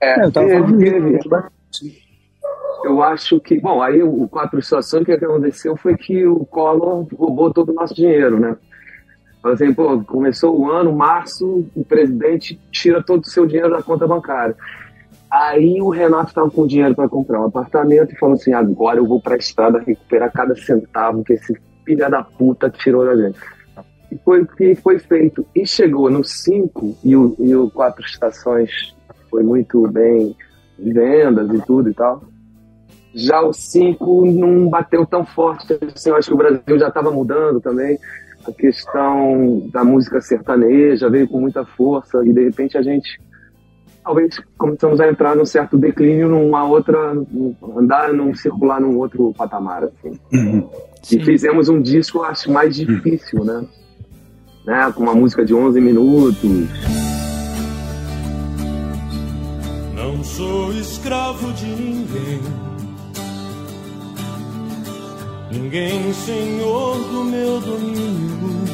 É, 0.00 0.24
eu 0.24 0.32
tava 0.32 0.48
falando 0.48 0.78
teve. 0.78 1.18
Eu 2.84 3.02
acho 3.02 3.40
que, 3.40 3.60
bom, 3.60 3.82
aí 3.82 4.02
o 4.02 4.28
quatro 4.28 4.58
estações, 4.58 5.02
o 5.02 5.04
que 5.04 5.12
aconteceu 5.12 5.76
foi 5.76 5.96
que 5.96 6.24
o 6.26 6.44
Collor 6.46 7.06
roubou 7.12 7.52
todo 7.52 7.70
o 7.70 7.74
nosso 7.74 7.94
dinheiro, 7.94 8.38
né? 8.38 8.56
assim, 9.44 9.72
pô, 9.72 10.00
começou 10.04 10.58
o 10.58 10.70
ano, 10.70 10.92
março, 10.92 11.66
o 11.74 11.84
presidente 11.84 12.60
tira 12.70 13.02
todo 13.02 13.24
o 13.24 13.28
seu 13.28 13.46
dinheiro 13.46 13.70
da 13.70 13.82
conta 13.82 14.06
bancária. 14.06 14.56
Aí 15.30 15.80
o 15.80 15.90
Renato 15.90 16.28
estava 16.28 16.50
com 16.50 16.66
dinheiro 16.66 16.94
para 16.94 17.08
comprar 17.08 17.40
um 17.40 17.46
apartamento 17.46 18.12
e 18.12 18.18
falou 18.18 18.34
assim: 18.34 18.52
agora 18.52 18.98
eu 18.98 19.06
vou 19.06 19.20
para 19.20 19.34
a 19.34 19.38
estrada 19.38 19.78
recuperar 19.78 20.32
cada 20.32 20.56
centavo 20.56 21.22
que 21.22 21.34
esse 21.34 21.54
filho 21.84 22.10
da 22.10 22.22
puta 22.22 22.70
tirou 22.70 23.04
da 23.04 23.16
gente. 23.16 23.38
E 24.10 24.16
foi 24.24 24.42
o 24.42 24.46
que 24.46 24.74
foi 24.76 24.98
feito. 24.98 25.46
E 25.54 25.66
chegou 25.66 26.10
no 26.10 26.24
5 26.24 26.96
e 27.04 27.14
o, 27.14 27.36
e 27.38 27.54
o 27.54 27.70
Quatro 27.70 28.04
Estações 28.04 28.96
foi 29.30 29.42
muito 29.42 29.86
bem 29.88 30.36
de 30.78 30.92
vendas 30.92 31.50
e 31.52 31.64
tudo 31.66 31.90
e 31.90 31.94
tal. 31.94 32.22
Já 33.14 33.40
o 33.40 33.52
5 33.52 34.26
não 34.26 34.68
bateu 34.68 35.04
tão 35.06 35.24
forte 35.24 35.78
assim. 35.94 36.10
Eu 36.10 36.16
acho 36.16 36.28
que 36.28 36.34
o 36.34 36.38
Brasil 36.38 36.78
já 36.78 36.88
estava 36.88 37.10
mudando 37.10 37.60
também 37.60 37.98
a 38.46 38.52
questão 38.52 39.68
da 39.72 39.84
música 39.84 40.20
sertaneja 40.20 41.10
veio 41.10 41.28
com 41.28 41.40
muita 41.40 41.64
força 41.64 42.24
e 42.24 42.32
de 42.32 42.44
repente 42.44 42.78
a 42.78 42.82
gente 42.82 43.20
talvez 44.02 44.40
começamos 44.56 45.00
a 45.00 45.08
entrar 45.08 45.36
num 45.36 45.44
certo 45.44 45.76
declínio, 45.76 46.28
numa 46.28 46.64
outra, 46.64 47.12
andar 47.76 48.12
num 48.14 48.34
circular 48.34 48.80
num 48.80 48.96
outro 48.96 49.34
patamar, 49.36 49.84
assim. 49.84 50.18
Uhum. 50.32 50.70
E 51.12 51.24
fizemos 51.24 51.68
um 51.68 51.80
disco, 51.80 52.22
acho, 52.22 52.50
mais 52.50 52.74
difícil, 52.74 53.44
né? 53.44 53.66
né? 54.64 54.92
Com 54.94 55.02
uma 55.02 55.14
música 55.14 55.44
de 55.44 55.54
11 55.54 55.78
minutos. 55.80 56.68
Não 60.18 60.24
sou 60.24 60.72
escravo 60.72 61.52
de 61.52 61.66
ninguém. 61.66 62.40
Ninguém 65.52 66.12
senhor 66.12 66.98
do 67.04 67.22
meu 67.22 67.60
domínio. 67.60 68.64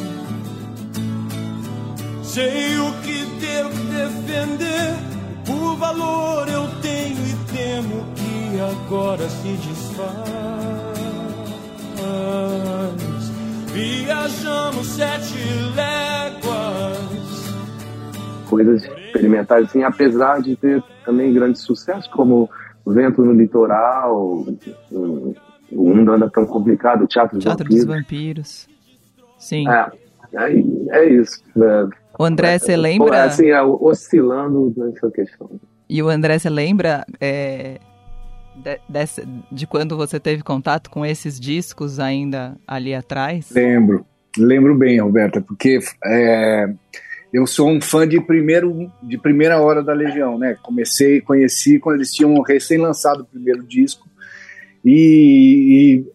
Sei 2.22 2.78
o 2.78 2.92
que 3.02 3.26
devo 3.42 3.76
defender, 3.92 4.96
por 5.44 5.76
valor 5.76 6.48
eu 6.48 6.66
tenho 6.80 7.18
e 7.26 7.34
temo 7.52 8.06
que 8.14 8.58
agora 8.62 9.28
se 9.28 9.48
desfaz. 9.48 10.14
Viajamos 13.70 14.86
sete 14.86 15.36
léguas. 15.76 17.04
Coisas 18.48 19.03
experimentais, 19.14 19.66
assim, 19.66 19.82
apesar 19.82 20.42
de 20.42 20.56
ter 20.56 20.82
também 21.04 21.32
grandes 21.32 21.62
sucessos, 21.62 22.06
como 22.08 22.50
Vento 22.86 23.24
no 23.24 23.32
Litoral, 23.32 24.44
O 24.90 25.34
Mundo 25.72 26.12
Anda 26.12 26.28
Tão 26.30 26.44
Complicado, 26.44 27.04
o 27.04 27.06
Teatro, 27.06 27.38
Teatro 27.38 27.68
dos 27.68 27.84
Vampiros. 27.84 28.68
Sim. 29.38 29.68
É, 29.68 29.90
é, 30.34 30.98
é 30.98 31.08
isso. 31.08 31.42
É, 31.56 31.88
o 32.18 32.24
André, 32.24 32.58
você 32.58 32.76
lembra? 32.76 33.24
Assim, 33.24 33.48
é, 33.48 33.62
oscilando 33.62 34.72
nessa 34.76 35.10
questão. 35.10 35.50
E 35.88 36.02
o 36.02 36.08
André, 36.08 36.38
você 36.38 36.50
lembra 36.50 37.04
é, 37.20 37.78
de, 38.54 38.78
dessa, 38.88 39.22
de 39.50 39.66
quando 39.66 39.96
você 39.96 40.20
teve 40.20 40.42
contato 40.42 40.90
com 40.90 41.04
esses 41.04 41.40
discos 41.40 41.98
ainda 41.98 42.56
ali 42.66 42.94
atrás? 42.94 43.50
Lembro, 43.50 44.06
lembro 44.36 44.74
bem, 44.74 45.00
Roberta, 45.00 45.40
porque 45.40 45.80
é, 46.04 46.72
eu 47.34 47.48
sou 47.48 47.68
um 47.68 47.80
fã 47.80 48.06
de 48.06 48.20
primeiro 48.20 48.92
de 49.02 49.18
primeira 49.18 49.60
hora 49.60 49.82
da 49.82 49.92
Legião, 49.92 50.38
né? 50.38 50.56
Comecei, 50.62 51.20
conheci 51.20 51.80
quando 51.80 51.96
eles 51.96 52.12
tinham 52.12 52.40
recém 52.42 52.78
lançado 52.78 53.22
o 53.22 53.26
primeiro 53.26 53.64
disco 53.64 54.08
e, 54.84 56.04
e 56.04 56.12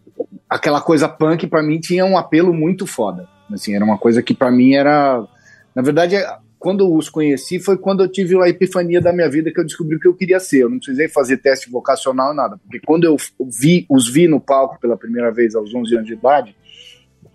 aquela 0.50 0.80
coisa 0.80 1.10
punk 1.10 1.46
para 1.46 1.62
mim 1.62 1.78
tinha 1.78 2.06
um 2.06 2.18
apelo 2.18 2.54
muito 2.54 2.88
foda. 2.88 3.28
Assim, 3.52 3.76
era 3.76 3.84
uma 3.84 3.98
coisa 3.98 4.24
que 4.24 4.34
para 4.34 4.50
mim 4.50 4.76
era 4.76 5.28
na 5.76 5.82
verdade, 5.82 6.16
quando 6.58 6.90
os 6.94 7.10
conheci 7.10 7.60
foi 7.60 7.78
quando 7.78 8.02
eu 8.02 8.10
tive 8.10 8.42
a 8.42 8.48
epifania 8.48 9.02
da 9.02 9.12
minha 9.12 9.30
vida 9.30 9.52
que 9.52 9.60
eu 9.60 9.66
descobri 9.66 9.98
o 9.98 10.00
que 10.00 10.08
eu 10.08 10.16
queria 10.16 10.40
ser. 10.40 10.64
Eu 10.64 10.70
não 10.70 10.78
precisei 10.78 11.10
fazer 11.10 11.38
teste 11.38 11.70
vocacional 11.70 12.34
nada, 12.34 12.58
porque 12.58 12.80
quando 12.80 13.04
eu 13.04 13.18
vi, 13.46 13.86
os 13.90 14.10
vi 14.10 14.26
no 14.26 14.40
palco 14.40 14.80
pela 14.80 14.96
primeira 14.96 15.32
vez 15.32 15.54
aos 15.54 15.76
11 15.76 15.96
anos 15.96 16.08
de 16.08 16.14
idade, 16.14 16.56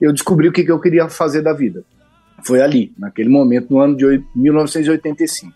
eu 0.00 0.10
descobri 0.10 0.48
o 0.48 0.52
que, 0.52 0.64
que 0.64 0.72
eu 0.72 0.80
queria 0.80 1.06
fazer 1.10 1.42
da 1.42 1.52
vida. 1.52 1.84
Foi 2.44 2.60
ali, 2.60 2.92
naquele 2.98 3.28
momento, 3.28 3.72
no 3.72 3.80
ano 3.80 3.96
de 3.96 4.22
1985. 4.34 5.52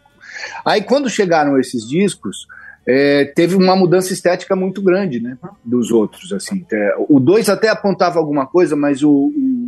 Aí, 0.64 0.82
quando 0.82 1.10
chegaram 1.10 1.58
esses 1.58 1.86
discos, 1.88 2.46
é, 2.86 3.24
teve 3.24 3.54
uma 3.54 3.76
mudança 3.76 4.12
estética 4.12 4.56
muito 4.56 4.80
grande, 4.80 5.20
né, 5.20 5.36
dos 5.64 5.90
outros, 5.90 6.32
assim. 6.32 6.64
É, 6.72 6.94
o 7.08 7.20
2 7.20 7.48
até 7.48 7.68
apontava 7.68 8.18
alguma 8.18 8.46
coisa, 8.46 8.74
mas 8.76 9.02
o, 9.02 9.10
o 9.10 9.58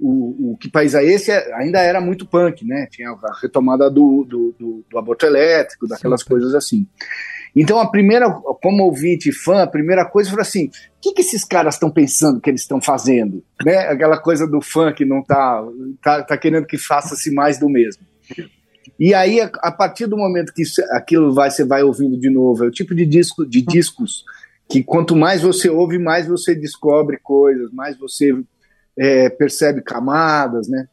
o, 0.00 0.52
o 0.52 0.56
Que 0.56 0.70
País 0.70 0.94
é 0.94 1.04
Esse 1.04 1.30
ainda 1.30 1.78
era 1.80 2.00
muito 2.00 2.26
punk, 2.26 2.66
né? 2.66 2.86
Tinha 2.90 3.10
a 3.10 3.38
retomada 3.40 3.90
do, 3.90 4.24
do, 4.26 4.54
do, 4.58 4.84
do 4.90 4.98
aborto 4.98 5.26
elétrico, 5.26 5.86
daquelas 5.86 6.22
Sim. 6.22 6.28
coisas 6.28 6.54
assim. 6.54 6.86
Então, 7.54 7.80
a 7.80 7.90
primeira, 7.90 8.30
como 8.62 8.84
ouvinte 8.84 9.32
fã, 9.32 9.62
a 9.62 9.66
primeira 9.66 10.04
coisa 10.04 10.30
foi 10.30 10.40
assim: 10.40 10.66
o 10.66 10.70
que, 11.00 11.12
que 11.12 11.20
esses 11.20 11.44
caras 11.44 11.74
estão 11.74 11.90
pensando 11.90 12.40
que 12.40 12.48
eles 12.48 12.62
estão 12.62 12.80
fazendo? 12.80 13.42
Né? 13.64 13.76
Aquela 13.88 14.18
coisa 14.18 14.46
do 14.46 14.60
fã 14.60 14.92
que 14.92 15.04
não 15.04 15.22
tá, 15.22 15.62
tá, 16.02 16.22
tá 16.22 16.38
querendo 16.38 16.66
que 16.66 16.78
faça-se 16.78 17.32
mais 17.32 17.58
do 17.58 17.68
mesmo. 17.68 18.02
E 18.98 19.14
aí, 19.14 19.40
a, 19.40 19.50
a, 19.62 19.72
partir 19.72 20.06
do 20.06 20.16
momento 20.16 20.52
que 20.52 20.62
aquilo 20.92 21.32
vai, 21.32 21.50
você 21.50 21.64
vai 21.64 21.82
ouvindo 21.82 22.18
de 22.18 22.30
novo, 22.30 22.64
é 22.64 22.68
o 22.68 22.70
tipo 22.70 22.94
de 22.94 23.04
disco 23.04 23.46
de 23.46 23.62
discos 23.62 24.24
que 24.68 24.84
quanto 24.84 25.16
mais 25.16 25.42
você 25.42 25.68
ouve, 25.68 25.98
mais 25.98 26.28
você 26.28 26.54
descobre 26.54 27.18
coisas, 27.18 27.72
mais 27.72 27.98
você 27.98 28.32
é, 28.96 29.28
percebe 29.28 29.82
camadas, 29.82 30.68
né? 30.68 30.86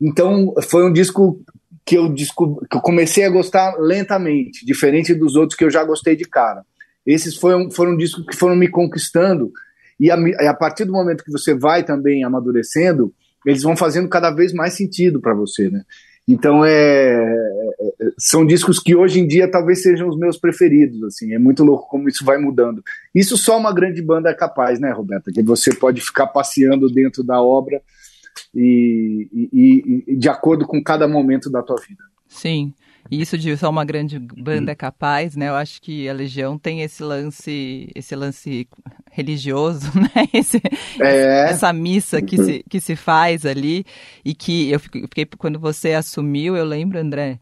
Então 0.00 0.52
foi 0.62 0.84
um 0.84 0.92
disco 0.92 1.40
que 1.84 1.96
eu, 1.96 2.12
que 2.14 2.76
eu 2.76 2.80
comecei 2.80 3.24
a 3.24 3.30
gostar 3.30 3.76
lentamente, 3.78 4.64
diferente 4.64 5.14
dos 5.14 5.36
outros 5.36 5.56
que 5.56 5.64
eu 5.64 5.70
já 5.70 5.84
gostei 5.84 6.16
de 6.16 6.24
cara. 6.24 6.64
Esses 7.04 7.36
foram, 7.36 7.70
foram 7.70 7.96
discos 7.96 8.24
que 8.24 8.36
foram 8.36 8.54
me 8.54 8.68
conquistando 8.68 9.52
e 9.98 10.10
a, 10.10 10.16
a 10.50 10.54
partir 10.54 10.84
do 10.84 10.92
momento 10.92 11.24
que 11.24 11.30
você 11.30 11.54
vai 11.54 11.84
também 11.84 12.24
amadurecendo, 12.24 13.12
eles 13.46 13.62
vão 13.62 13.76
fazendo 13.76 14.08
cada 14.08 14.30
vez 14.30 14.52
mais 14.52 14.74
sentido 14.74 15.20
para 15.20 15.34
você, 15.34 15.68
né? 15.70 15.82
Então 16.26 16.64
é, 16.64 16.70
é, 16.70 18.10
são 18.16 18.46
discos 18.46 18.78
que 18.78 18.94
hoje 18.94 19.20
em 19.20 19.26
dia 19.26 19.50
talvez 19.50 19.82
sejam 19.82 20.08
os 20.08 20.16
meus 20.16 20.36
preferidos, 20.36 21.02
assim. 21.02 21.34
É 21.34 21.38
muito 21.38 21.64
louco 21.64 21.88
como 21.88 22.08
isso 22.08 22.24
vai 22.24 22.38
mudando. 22.38 22.82
Isso 23.14 23.36
só 23.36 23.58
uma 23.58 23.72
grande 23.72 24.00
banda 24.00 24.30
é 24.30 24.34
capaz, 24.34 24.78
né, 24.78 24.90
Roberta? 24.92 25.32
Que 25.32 25.42
você 25.42 25.74
pode 25.74 26.00
ficar 26.00 26.28
passeando 26.28 26.88
dentro 26.88 27.24
da 27.24 27.42
obra 27.42 27.80
e, 28.54 29.28
e, 29.32 30.04
e 30.06 30.16
de 30.16 30.28
acordo 30.28 30.66
com 30.66 30.82
cada 30.82 31.08
momento 31.08 31.50
da 31.50 31.62
tua 31.62 31.76
vida. 31.76 32.02
Sim. 32.28 32.72
E 33.10 33.20
isso 33.20 33.36
de 33.36 33.56
só 33.56 33.68
uma 33.68 33.84
grande 33.84 34.18
banda 34.18 34.72
é 34.72 34.74
capaz, 34.74 35.36
né? 35.36 35.48
Eu 35.48 35.54
acho 35.54 35.82
que 35.82 36.08
a 36.08 36.12
Legião 36.12 36.56
tem 36.56 36.82
esse 36.82 37.02
lance, 37.02 37.90
esse 37.94 38.14
lance 38.14 38.68
religioso, 39.10 39.90
né? 39.98 40.28
Esse, 40.32 40.62
é. 41.00 41.50
Essa 41.50 41.72
missa 41.72 42.22
que 42.22 42.36
se, 42.38 42.64
que 42.68 42.80
se 42.80 42.96
faz 42.96 43.44
ali 43.44 43.84
e 44.24 44.34
que 44.34 44.70
eu 44.70 44.80
fiquei 44.80 45.26
quando 45.36 45.58
você 45.58 45.92
assumiu, 45.92 46.56
eu 46.56 46.64
lembro, 46.64 46.98
André, 46.98 47.38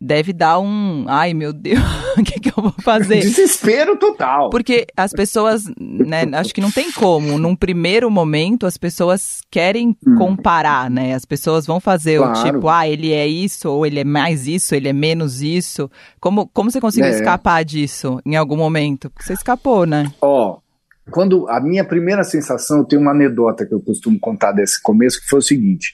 deve 0.00 0.32
dar 0.32 0.58
um. 0.58 1.04
Ai, 1.08 1.34
meu 1.34 1.52
Deus, 1.52 1.78
o 2.16 2.22
que, 2.22 2.40
que 2.40 2.48
eu 2.48 2.62
vou 2.62 2.74
fazer? 2.82 3.20
Desespero 3.20 3.96
total. 3.96 4.50
Porque 4.50 4.86
as 4.96 5.12
pessoas, 5.12 5.64
né, 5.78 6.22
acho 6.32 6.54
que 6.54 6.60
não 6.60 6.70
tem 6.70 6.90
como. 6.92 7.38
Num 7.38 7.54
primeiro 7.54 8.10
momento, 8.10 8.66
as 8.66 8.76
pessoas 8.76 9.40
querem 9.50 9.96
hum. 10.06 10.16
comparar, 10.16 10.90
né? 10.90 11.14
As 11.14 11.24
pessoas 11.24 11.66
vão 11.66 11.80
fazer 11.80 12.18
claro. 12.18 12.38
o 12.38 12.42
tipo, 12.44 12.68
ah, 12.68 12.88
ele 12.88 13.12
é 13.12 13.26
isso, 13.26 13.68
ou 13.68 13.84
ele 13.84 14.00
é 14.00 14.04
mais 14.04 14.46
isso, 14.46 14.74
ele 14.74 14.88
é 14.88 14.92
menos 14.92 15.42
isso. 15.42 15.90
Como, 16.18 16.48
como 16.48 16.70
você 16.70 16.80
conseguiu 16.80 17.10
é. 17.10 17.14
escapar 17.14 17.64
disso 17.64 18.20
em 18.24 18.36
algum 18.36 18.56
momento? 18.56 19.10
Porque 19.10 19.24
você 19.24 19.34
escapou, 19.34 19.84
né? 19.86 20.10
Ó. 20.20 20.54
Oh 20.54 20.70
quando 21.10 21.48
a 21.48 21.60
minha 21.60 21.84
primeira 21.84 22.22
sensação, 22.22 22.78
eu 22.78 22.84
tenho 22.84 23.02
uma 23.02 23.10
anedota 23.10 23.66
que 23.66 23.74
eu 23.74 23.80
costumo 23.80 24.18
contar 24.18 24.52
desse 24.52 24.80
começo, 24.80 25.20
que 25.20 25.28
foi 25.28 25.40
o 25.40 25.42
seguinte: 25.42 25.92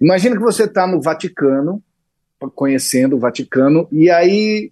imagina 0.00 0.36
que 0.36 0.42
você 0.42 0.64
está 0.64 0.86
no 0.86 1.00
Vaticano, 1.00 1.82
conhecendo 2.54 3.16
o 3.16 3.18
Vaticano, 3.18 3.88
e 3.90 4.10
aí 4.10 4.70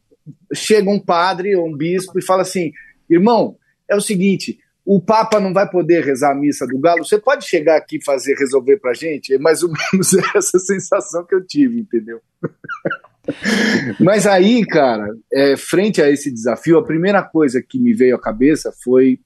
chega 0.52 0.90
um 0.90 0.98
padre 0.98 1.56
ou 1.56 1.68
um 1.68 1.76
bispo 1.76 2.18
e 2.18 2.24
fala 2.24 2.42
assim: 2.42 2.72
irmão, 3.08 3.56
é 3.88 3.96
o 3.96 4.00
seguinte, 4.00 4.58
o 4.84 5.00
Papa 5.00 5.40
não 5.40 5.52
vai 5.52 5.68
poder 5.68 6.04
rezar 6.04 6.32
a 6.32 6.34
missa 6.34 6.66
do 6.66 6.78
Galo, 6.78 7.04
você 7.04 7.18
pode 7.18 7.46
chegar 7.46 7.76
aqui 7.76 7.96
e 7.96 8.04
fazer 8.04 8.34
resolver 8.34 8.78
pra 8.78 8.92
gente? 8.92 9.34
É 9.34 9.38
mais 9.38 9.62
ou 9.62 9.70
menos 9.70 10.12
essa 10.34 10.58
sensação 10.58 11.24
que 11.24 11.34
eu 11.34 11.44
tive, 11.44 11.80
entendeu? 11.80 12.20
Mas 13.98 14.26
aí, 14.26 14.66
cara, 14.66 15.08
é, 15.32 15.56
frente 15.56 16.02
a 16.02 16.10
esse 16.10 16.30
desafio, 16.30 16.76
a 16.76 16.84
primeira 16.84 17.22
coisa 17.22 17.62
que 17.62 17.78
me 17.78 17.94
veio 17.94 18.14
à 18.16 18.20
cabeça 18.20 18.70
foi 18.82 19.18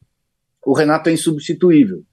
o 0.65 0.73
Renato 0.73 1.09
é 1.09 1.13
insubstituível 1.13 2.05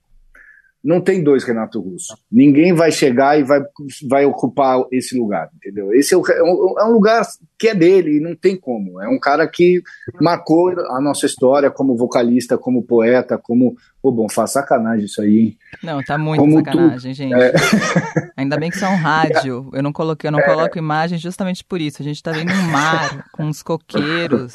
não 0.86 1.00
tem 1.00 1.20
dois 1.20 1.42
Renato 1.42 1.80
Russo. 1.80 2.16
Ninguém 2.30 2.72
vai 2.72 2.92
chegar 2.92 3.38
e 3.38 3.42
vai, 3.42 3.60
vai 4.08 4.24
ocupar 4.24 4.78
esse 4.92 5.18
lugar, 5.18 5.50
entendeu? 5.56 5.92
Esse 5.92 6.14
é, 6.14 6.16
é, 6.16 6.42
um, 6.42 6.78
é 6.78 6.84
um 6.84 6.92
lugar 6.92 7.26
que 7.58 7.66
é 7.66 7.74
dele 7.74 8.18
e 8.18 8.20
não 8.20 8.36
tem 8.36 8.56
como. 8.56 9.02
É 9.02 9.08
um 9.08 9.18
cara 9.18 9.48
que 9.48 9.82
marcou 10.20 10.70
a 10.70 11.00
nossa 11.00 11.26
história 11.26 11.72
como 11.72 11.96
vocalista, 11.96 12.56
como 12.56 12.84
poeta, 12.84 13.36
como. 13.36 13.74
Pô, 14.00 14.12
bom, 14.12 14.28
faz 14.28 14.52
sacanagem 14.52 15.06
isso 15.06 15.20
aí, 15.20 15.38
hein? 15.38 15.58
Não, 15.82 16.00
tá 16.04 16.16
muito 16.16 16.38
como 16.38 16.58
sacanagem, 16.58 17.12
tu... 17.12 17.16
gente. 17.16 17.34
É... 17.34 17.52
Ainda 18.36 18.56
bem 18.56 18.70
que 18.70 18.76
isso 18.76 18.84
é 18.84 18.88
um 18.88 18.96
rádio. 18.96 19.68
Eu 19.72 19.82
não 19.82 19.92
coloquei, 19.92 20.28
eu 20.28 20.32
não 20.32 20.38
é... 20.38 20.44
coloco 20.44 20.78
imagem 20.78 21.18
justamente 21.18 21.64
por 21.64 21.80
isso. 21.80 22.00
A 22.00 22.04
gente 22.04 22.22
tá 22.22 22.30
vendo 22.30 22.52
um 22.52 22.70
mar 22.70 23.24
com 23.32 23.42
uns 23.42 23.60
coqueiros 23.60 24.52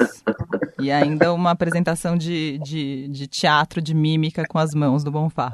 e 0.80 0.90
ainda 0.90 1.34
uma 1.34 1.50
apresentação 1.50 2.16
de, 2.16 2.58
de, 2.58 3.08
de 3.08 3.26
teatro 3.26 3.82
de 3.82 3.92
mímica 3.92 4.44
com 4.48 4.58
as 4.58 4.72
mãos 4.72 5.04
do 5.04 5.10
Bonfá. 5.10 5.52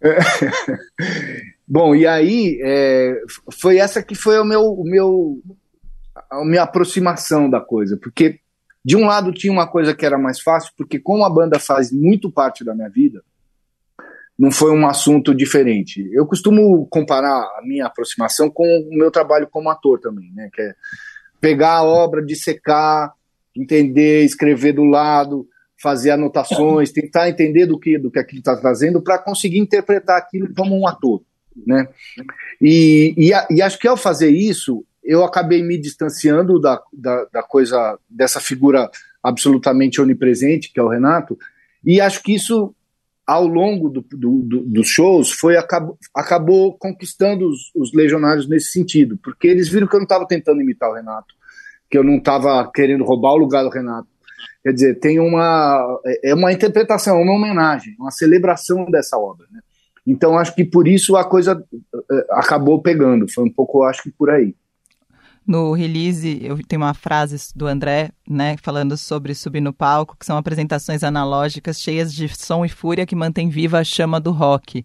Bom, 1.66 1.94
e 1.94 2.06
aí 2.06 2.58
é, 2.62 3.14
foi 3.52 3.78
essa 3.78 4.02
que 4.02 4.14
foi 4.14 4.38
o 4.38 4.44
meu, 4.44 4.62
o 4.72 4.84
meu, 4.84 5.40
a 6.30 6.44
minha 6.44 6.62
aproximação 6.62 7.48
da 7.48 7.60
coisa, 7.60 7.96
porque 7.96 8.40
de 8.84 8.96
um 8.96 9.06
lado 9.06 9.32
tinha 9.32 9.52
uma 9.52 9.68
coisa 9.68 9.94
que 9.94 10.04
era 10.04 10.18
mais 10.18 10.40
fácil, 10.40 10.72
porque 10.76 10.98
como 10.98 11.24
a 11.24 11.30
banda 11.30 11.58
faz 11.58 11.92
muito 11.92 12.30
parte 12.30 12.64
da 12.64 12.74
minha 12.74 12.88
vida, 12.88 13.22
não 14.38 14.50
foi 14.50 14.72
um 14.72 14.86
assunto 14.86 15.34
diferente. 15.34 16.08
Eu 16.12 16.26
costumo 16.26 16.86
comparar 16.86 17.42
a 17.58 17.60
minha 17.62 17.84
aproximação 17.84 18.48
com 18.48 18.64
o 18.64 18.96
meu 18.96 19.10
trabalho 19.10 19.46
como 19.46 19.68
ator 19.68 20.00
também, 20.00 20.32
né? 20.32 20.48
Que 20.50 20.62
é, 20.62 20.74
pegar 21.38 21.74
a 21.74 21.82
obra, 21.82 22.24
dissecar, 22.24 23.12
entender, 23.54 24.24
escrever 24.24 24.72
do 24.72 24.84
lado, 24.84 25.46
fazer 25.80 26.10
anotações, 26.10 26.92
tentar 26.92 27.28
entender 27.28 27.66
do 27.66 27.78
que 27.78 27.98
do 27.98 28.10
que 28.10 28.18
aquilo 28.18 28.40
está 28.40 28.56
trazendo 28.56 29.00
para 29.00 29.18
conseguir 29.18 29.58
interpretar 29.58 30.18
aquilo 30.18 30.52
como 30.54 30.78
um 30.78 30.86
ator, 30.86 31.22
né? 31.66 31.88
E, 32.60 33.14
e, 33.16 33.30
e, 33.54 33.62
acho 33.62 33.78
que 33.78 33.88
ao 33.88 33.96
fazer 33.96 34.30
isso 34.30 34.84
eu 35.02 35.24
acabei 35.24 35.62
me 35.62 35.78
distanciando 35.78 36.60
da, 36.60 36.80
da, 36.92 37.24
da 37.32 37.42
coisa 37.42 37.98
dessa 38.08 38.40
figura 38.40 38.90
absolutamente 39.22 40.00
onipresente 40.00 40.72
que 40.72 40.78
é 40.78 40.82
o 40.82 40.88
Renato 40.88 41.38
e 41.84 42.00
acho 42.00 42.22
que 42.22 42.34
isso 42.34 42.74
ao 43.30 43.46
longo 43.46 43.88
do, 43.88 44.04
do, 44.10 44.42
do, 44.42 44.60
dos 44.64 44.88
shows 44.88 45.30
foi 45.30 45.56
acabou, 45.56 45.96
acabou 46.12 46.76
conquistando 46.76 47.48
os, 47.48 47.70
os, 47.76 47.94
legionários 47.94 48.48
nesse 48.48 48.72
sentido, 48.72 49.16
porque 49.22 49.46
eles 49.46 49.68
viram 49.68 49.86
que 49.86 49.94
eu 49.94 50.00
não 50.00 50.04
estava 50.04 50.26
tentando 50.26 50.60
imitar 50.60 50.90
o 50.90 50.94
Renato, 50.94 51.32
que 51.88 51.96
eu 51.96 52.02
não 52.02 52.16
estava 52.16 52.68
querendo 52.74 53.04
roubar 53.04 53.34
o 53.34 53.36
lugar 53.36 53.62
do 53.62 53.70
Renato. 53.70 54.08
Quer 54.62 54.72
dizer, 54.72 55.00
tem 55.00 55.18
uma 55.18 56.00
é, 56.04 56.30
é 56.30 56.34
uma 56.34 56.52
interpretação, 56.52 57.20
uma 57.20 57.34
homenagem, 57.34 57.94
uma 57.98 58.10
celebração 58.10 58.90
dessa 58.90 59.18
obra. 59.18 59.46
Né? 59.50 59.60
Então 60.06 60.38
acho 60.38 60.54
que 60.54 60.64
por 60.64 60.88
isso 60.88 61.16
a 61.16 61.24
coisa 61.24 61.62
é, 62.10 62.26
acabou 62.30 62.80
pegando. 62.80 63.30
Foi 63.32 63.44
um 63.44 63.52
pouco, 63.52 63.82
acho 63.82 64.02
que 64.02 64.10
por 64.10 64.30
aí 64.30 64.54
no 65.50 65.72
release 65.72 66.38
eu 66.42 66.56
tenho 66.64 66.80
uma 66.80 66.94
frase 66.94 67.36
do 67.56 67.66
André, 67.66 68.10
né, 68.28 68.56
falando 68.62 68.96
sobre 68.96 69.34
subir 69.34 69.60
no 69.60 69.72
palco, 69.72 70.16
que 70.16 70.24
são 70.24 70.36
apresentações 70.36 71.02
analógicas 71.02 71.80
cheias 71.80 72.14
de 72.14 72.28
som 72.28 72.64
e 72.64 72.68
fúria 72.68 73.04
que 73.04 73.16
mantém 73.16 73.48
viva 73.48 73.80
a 73.80 73.84
chama 73.84 74.20
do 74.20 74.30
rock. 74.30 74.84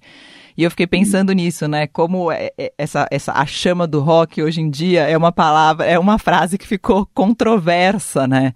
E 0.57 0.63
eu 0.63 0.71
fiquei 0.71 0.87
pensando 0.87 1.33
nisso, 1.33 1.67
né? 1.67 1.85
Como 1.85 2.31
é, 2.31 2.49
é, 2.57 2.73
essa, 2.77 3.05
essa 3.11 3.33
a 3.33 3.45
chama 3.45 3.85
do 3.85 3.99
rock 3.99 4.41
hoje 4.41 4.61
em 4.61 4.69
dia 4.69 5.01
é 5.01 5.15
uma 5.15 5.31
palavra, 5.31 5.85
é 5.85 5.99
uma 5.99 6.17
frase 6.17 6.57
que 6.57 6.65
ficou 6.65 7.05
controversa, 7.13 8.25
né? 8.25 8.53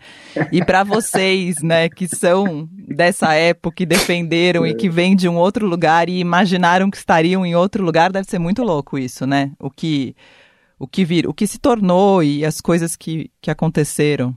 E 0.52 0.64
para 0.64 0.84
vocês, 0.84 1.62
né, 1.62 1.90
que 1.90 2.08
são 2.08 2.68
dessa 2.72 3.34
época, 3.36 3.84
e 3.84 3.86
defenderam 3.86 4.66
e 4.66 4.74
que 4.74 4.90
vêm 4.90 5.16
de 5.16 5.30
um 5.30 5.36
outro 5.36 5.68
lugar 5.68 6.10
e 6.10 6.20
imaginaram 6.20 6.90
que 6.90 6.98
estariam 6.98 7.46
em 7.46 7.54
outro 7.54 7.84
lugar, 7.84 8.12
deve 8.12 8.28
ser 8.28 8.40
muito 8.40 8.64
louco 8.64 8.98
isso, 8.98 9.28
né? 9.28 9.52
O 9.60 9.70
que 9.70 10.16
o 10.80 10.88
que 10.88 11.04
vir, 11.04 11.28
o 11.28 11.34
que 11.34 11.46
se 11.46 11.60
tornou 11.60 12.24
e 12.24 12.46
as 12.46 12.62
coisas 12.62 12.96
que, 12.96 13.30
que 13.42 13.52
aconteceram. 13.52 14.34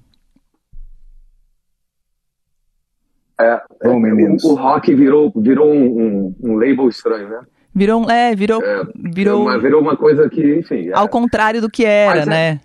É, 3.41 3.63
é 3.81 3.89
Bom, 3.89 4.03
o, 4.03 4.51
o, 4.51 4.55
rock 4.55 4.95
virou, 4.95 5.33
virou 5.35 5.73
um, 5.73 5.85
um, 5.85 6.37
um, 6.43 6.55
label 6.57 6.89
estranho, 6.89 7.29
né? 7.29 7.41
Virou, 7.75 8.11
é, 8.11 8.35
virou, 8.35 8.63
é, 8.63 8.85
virou, 8.95 9.43
uma, 9.43 9.59
virou 9.59 9.81
uma 9.81 9.97
coisa 9.97 10.29
que, 10.29 10.59
enfim. 10.59 10.89
É. 10.89 10.95
Ao 10.95 11.09
contrário 11.09 11.61
do 11.61 11.71
que 11.71 11.85
era, 11.85 12.21
Mas, 12.21 12.27
é 12.27 12.31
né? 12.31 12.61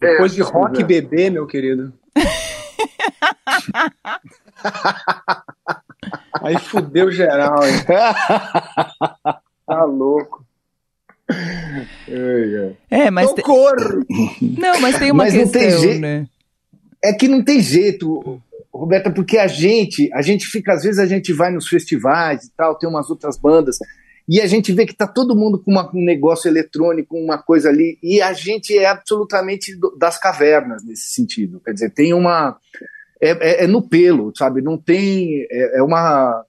É, 0.00 0.12
Depois 0.12 0.32
de 0.34 0.42
rock 0.42 0.82
bebê, 0.82 1.30
meu 1.30 1.46
querido. 1.46 1.92
Aí 6.42 6.58
fudeu 6.58 7.12
geral, 7.12 7.64
hein? 7.64 7.74
Tá 9.66 9.84
louco. 9.84 10.47
É, 12.90 13.10
mas. 13.10 13.30
Socorro! 13.30 14.04
Tem... 14.04 14.54
Não, 14.58 14.80
mas 14.80 14.98
tem 14.98 15.10
uma 15.10 15.24
mas 15.24 15.34
questão, 15.34 15.60
não 15.60 15.68
tem 15.68 15.78
jeito. 15.78 16.00
né? 16.00 16.26
É 17.02 17.12
que 17.12 17.28
não 17.28 17.44
tem 17.44 17.60
jeito, 17.60 18.42
Roberta, 18.72 19.10
porque 19.10 19.38
a 19.38 19.46
gente, 19.46 20.12
a 20.12 20.20
gente 20.20 20.46
fica, 20.46 20.72
às 20.72 20.82
vezes 20.82 20.98
a 20.98 21.06
gente 21.06 21.32
vai 21.32 21.52
nos 21.52 21.68
festivais 21.68 22.44
e 22.44 22.50
tal, 22.56 22.74
tem 22.74 22.88
umas 22.88 23.08
outras 23.08 23.38
bandas, 23.38 23.78
e 24.28 24.42
a 24.42 24.46
gente 24.46 24.72
vê 24.72 24.84
que 24.84 24.94
tá 24.94 25.06
todo 25.06 25.34
mundo 25.34 25.58
com 25.58 25.70
uma, 25.70 25.90
um 25.94 26.04
negócio 26.04 26.48
eletrônico, 26.48 27.16
uma 27.16 27.38
coisa 27.38 27.70
ali, 27.70 27.98
e 28.02 28.20
a 28.20 28.34
gente 28.34 28.76
é 28.76 28.84
absolutamente 28.84 29.72
das 29.96 30.18
cavernas 30.18 30.84
nesse 30.84 31.12
sentido. 31.14 31.60
Quer 31.64 31.72
dizer, 31.72 31.90
tem 31.90 32.12
uma. 32.12 32.58
É, 33.20 33.30
é, 33.30 33.64
é 33.64 33.66
no 33.66 33.80
pelo, 33.80 34.30
sabe? 34.36 34.60
Não 34.60 34.76
tem. 34.76 35.46
É, 35.50 35.78
é 35.78 35.82
uma. 35.82 36.44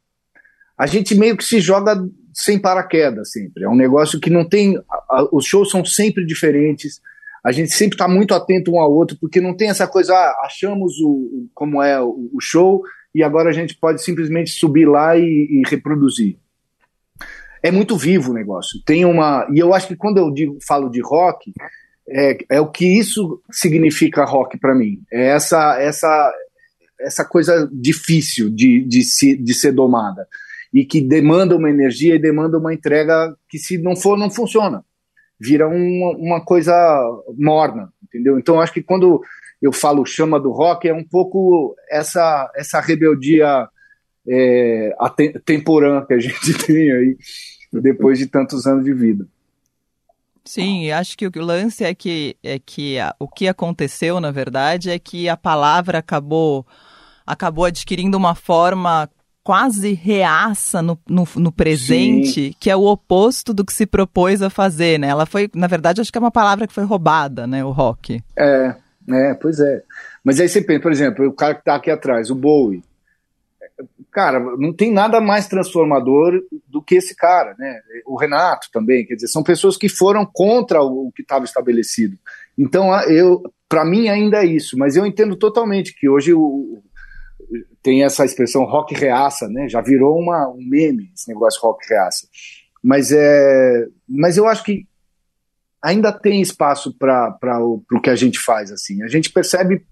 A 0.77 0.85
gente 0.85 1.15
meio 1.15 1.37
que 1.37 1.43
se 1.43 1.61
joga 1.61 1.95
sem 2.39 2.57
paraquedas 2.57 3.31
sempre. 3.31 3.65
É 3.65 3.69
um 3.69 3.75
negócio 3.75 4.19
que 4.19 4.29
não 4.29 4.47
tem. 4.47 4.77
A, 4.89 5.17
a, 5.17 5.29
os 5.31 5.45
shows 5.45 5.69
são 5.69 5.83
sempre 5.83 6.25
diferentes. 6.25 7.01
A 7.43 7.51
gente 7.51 7.71
sempre 7.71 7.95
está 7.95 8.07
muito 8.07 8.33
atento 8.33 8.71
um 8.71 8.79
ao 8.79 8.91
outro, 8.91 9.17
porque 9.19 9.41
não 9.41 9.53
tem 9.53 9.69
essa 9.69 9.87
coisa, 9.87 10.13
ah, 10.13 10.41
achamos 10.45 10.99
o, 10.99 11.47
como 11.53 11.81
é 11.81 12.01
o, 12.01 12.29
o, 12.33 12.41
show 12.41 12.83
e 13.15 13.23
agora 13.23 13.49
a 13.49 13.53
gente 13.53 13.75
pode 13.75 14.03
simplesmente 14.03 14.51
subir 14.51 14.85
lá 14.85 15.17
e, 15.17 15.21
e, 15.21 15.61
reproduzir. 15.67 16.37
É 17.61 17.71
muito 17.71 17.97
vivo 17.97 18.31
o 18.31 18.33
negócio. 18.33 18.81
Tem 18.85 19.03
uma. 19.05 19.47
E 19.53 19.59
eu 19.59 19.73
acho 19.73 19.87
que 19.87 19.95
quando 19.95 20.17
eu 20.17 20.31
digo, 20.31 20.57
falo 20.65 20.89
de 20.89 21.01
rock, 21.01 21.51
é, 22.09 22.37
é 22.49 22.61
o 22.61 22.71
que 22.71 22.85
isso 22.85 23.41
significa 23.51 24.23
rock 24.23 24.57
para 24.57 24.75
mim. 24.75 25.01
É 25.11 25.27
essa, 25.27 25.77
essa, 25.79 26.33
essa 26.99 27.25
coisa 27.25 27.69
difícil 27.71 28.49
de, 28.49 28.83
de, 28.85 29.03
se, 29.03 29.35
de 29.35 29.53
ser 29.53 29.73
domada 29.73 30.25
e 30.73 30.85
que 30.85 31.01
demanda 31.01 31.55
uma 31.55 31.69
energia 31.69 32.15
e 32.15 32.19
demanda 32.19 32.57
uma 32.57 32.73
entrega 32.73 33.35
que 33.47 33.57
se 33.57 33.77
não 33.77 33.95
for 33.95 34.17
não 34.17 34.29
funciona. 34.29 34.83
Vira 35.39 35.67
uma, 35.67 36.17
uma 36.17 36.41
coisa 36.45 36.73
morna 37.37 37.91
entendeu? 38.09 38.37
Então 38.39 38.59
acho 38.59 38.73
que 38.73 38.81
quando 38.81 39.21
eu 39.61 39.71
falo 39.71 40.05
chama 40.05 40.39
do 40.39 40.51
rock 40.51 40.87
é 40.87 40.93
um 40.93 41.03
pouco 41.03 41.75
essa 41.89 42.51
essa 42.55 42.79
rebeldia 42.79 43.67
é, 44.27 44.91
temporã 45.45 46.03
que 46.05 46.13
a 46.13 46.19
gente 46.19 46.53
tem 46.65 46.91
aí 46.91 47.17
depois 47.71 48.17
de 48.17 48.25
tantos 48.25 48.65
anos 48.65 48.83
de 48.83 48.93
vida. 48.93 49.27
Sim, 50.43 50.89
acho 50.89 51.15
que 51.15 51.27
o 51.27 51.31
lance 51.41 51.83
é 51.83 51.93
que, 51.93 52.35
é 52.41 52.57
que 52.57 52.97
a, 52.97 53.15
o 53.19 53.27
que 53.27 53.47
aconteceu, 53.47 54.19
na 54.19 54.31
verdade, 54.31 54.89
é 54.89 54.97
que 54.97 55.29
a 55.29 55.37
palavra 55.37 55.99
acabou 55.99 56.65
acabou 57.25 57.65
adquirindo 57.65 58.17
uma 58.17 58.33
forma 58.33 59.07
quase 59.49 59.93
reaça 59.95 60.79
no, 60.79 60.95
no, 61.09 61.27
no 61.37 61.51
presente, 61.51 62.49
Sim. 62.49 62.55
que 62.59 62.69
é 62.69 62.75
o 62.75 62.85
oposto 62.85 63.51
do 63.51 63.65
que 63.65 63.73
se 63.73 63.87
propôs 63.87 64.43
a 64.43 64.49
fazer, 64.51 64.99
né? 64.99 65.07
Ela 65.07 65.25
foi, 65.25 65.49
na 65.55 65.65
verdade, 65.65 65.99
acho 65.99 66.11
que 66.11 66.19
é 66.19 66.21
uma 66.21 66.29
palavra 66.29 66.67
que 66.67 66.73
foi 66.73 66.83
roubada, 66.83 67.47
né? 67.47 67.65
O 67.65 67.71
rock. 67.71 68.21
É, 68.37 68.75
é, 69.09 69.33
pois 69.33 69.59
é. 69.59 69.81
Mas 70.23 70.39
aí 70.39 70.47
você 70.47 70.61
pensa, 70.61 70.81
por 70.81 70.91
exemplo, 70.91 71.27
o 71.27 71.33
cara 71.33 71.55
que 71.55 71.63
tá 71.63 71.73
aqui 71.73 71.89
atrás, 71.89 72.29
o 72.29 72.35
Bowie. 72.35 72.83
Cara, 74.11 74.39
não 74.59 74.71
tem 74.71 74.93
nada 74.93 75.19
mais 75.19 75.47
transformador 75.47 76.43
do 76.67 76.79
que 76.79 76.93
esse 76.93 77.15
cara, 77.15 77.55
né? 77.57 77.79
O 78.05 78.17
Renato 78.17 78.67
também, 78.71 79.03
quer 79.03 79.15
dizer, 79.15 79.29
são 79.29 79.41
pessoas 79.41 79.75
que 79.75 79.89
foram 79.89 80.27
contra 80.31 80.79
o 80.79 81.11
que 81.11 81.23
estava 81.23 81.45
estabelecido. 81.45 82.15
Então, 82.55 82.93
eu, 83.09 83.41
para 83.67 83.83
mim 83.83 84.09
ainda 84.09 84.43
é 84.43 84.45
isso, 84.45 84.77
mas 84.77 84.95
eu 84.95 85.07
entendo 85.07 85.35
totalmente 85.35 85.95
que 85.99 86.07
hoje 86.07 86.35
o, 86.35 86.83
tem 87.81 88.03
essa 88.03 88.25
expressão 88.25 88.63
rock 88.65 88.93
reaça, 88.93 89.47
né? 89.47 89.67
Já 89.67 89.81
virou 89.81 90.17
uma, 90.17 90.47
um 90.49 90.61
meme 90.61 91.11
esse 91.13 91.27
negócio 91.27 91.61
rock 91.61 91.87
reaça. 91.89 92.27
Mas, 92.83 93.11
é, 93.11 93.87
mas 94.07 94.37
eu 94.37 94.47
acho 94.47 94.63
que 94.63 94.87
ainda 95.81 96.11
tem 96.11 96.41
espaço 96.41 96.93
para 96.97 97.59
o 97.63 98.01
que 98.01 98.09
a 98.09 98.15
gente 98.15 98.39
faz. 98.39 98.71
assim. 98.71 99.01
A 99.03 99.07
gente 99.07 99.31
percebe, 99.31 99.85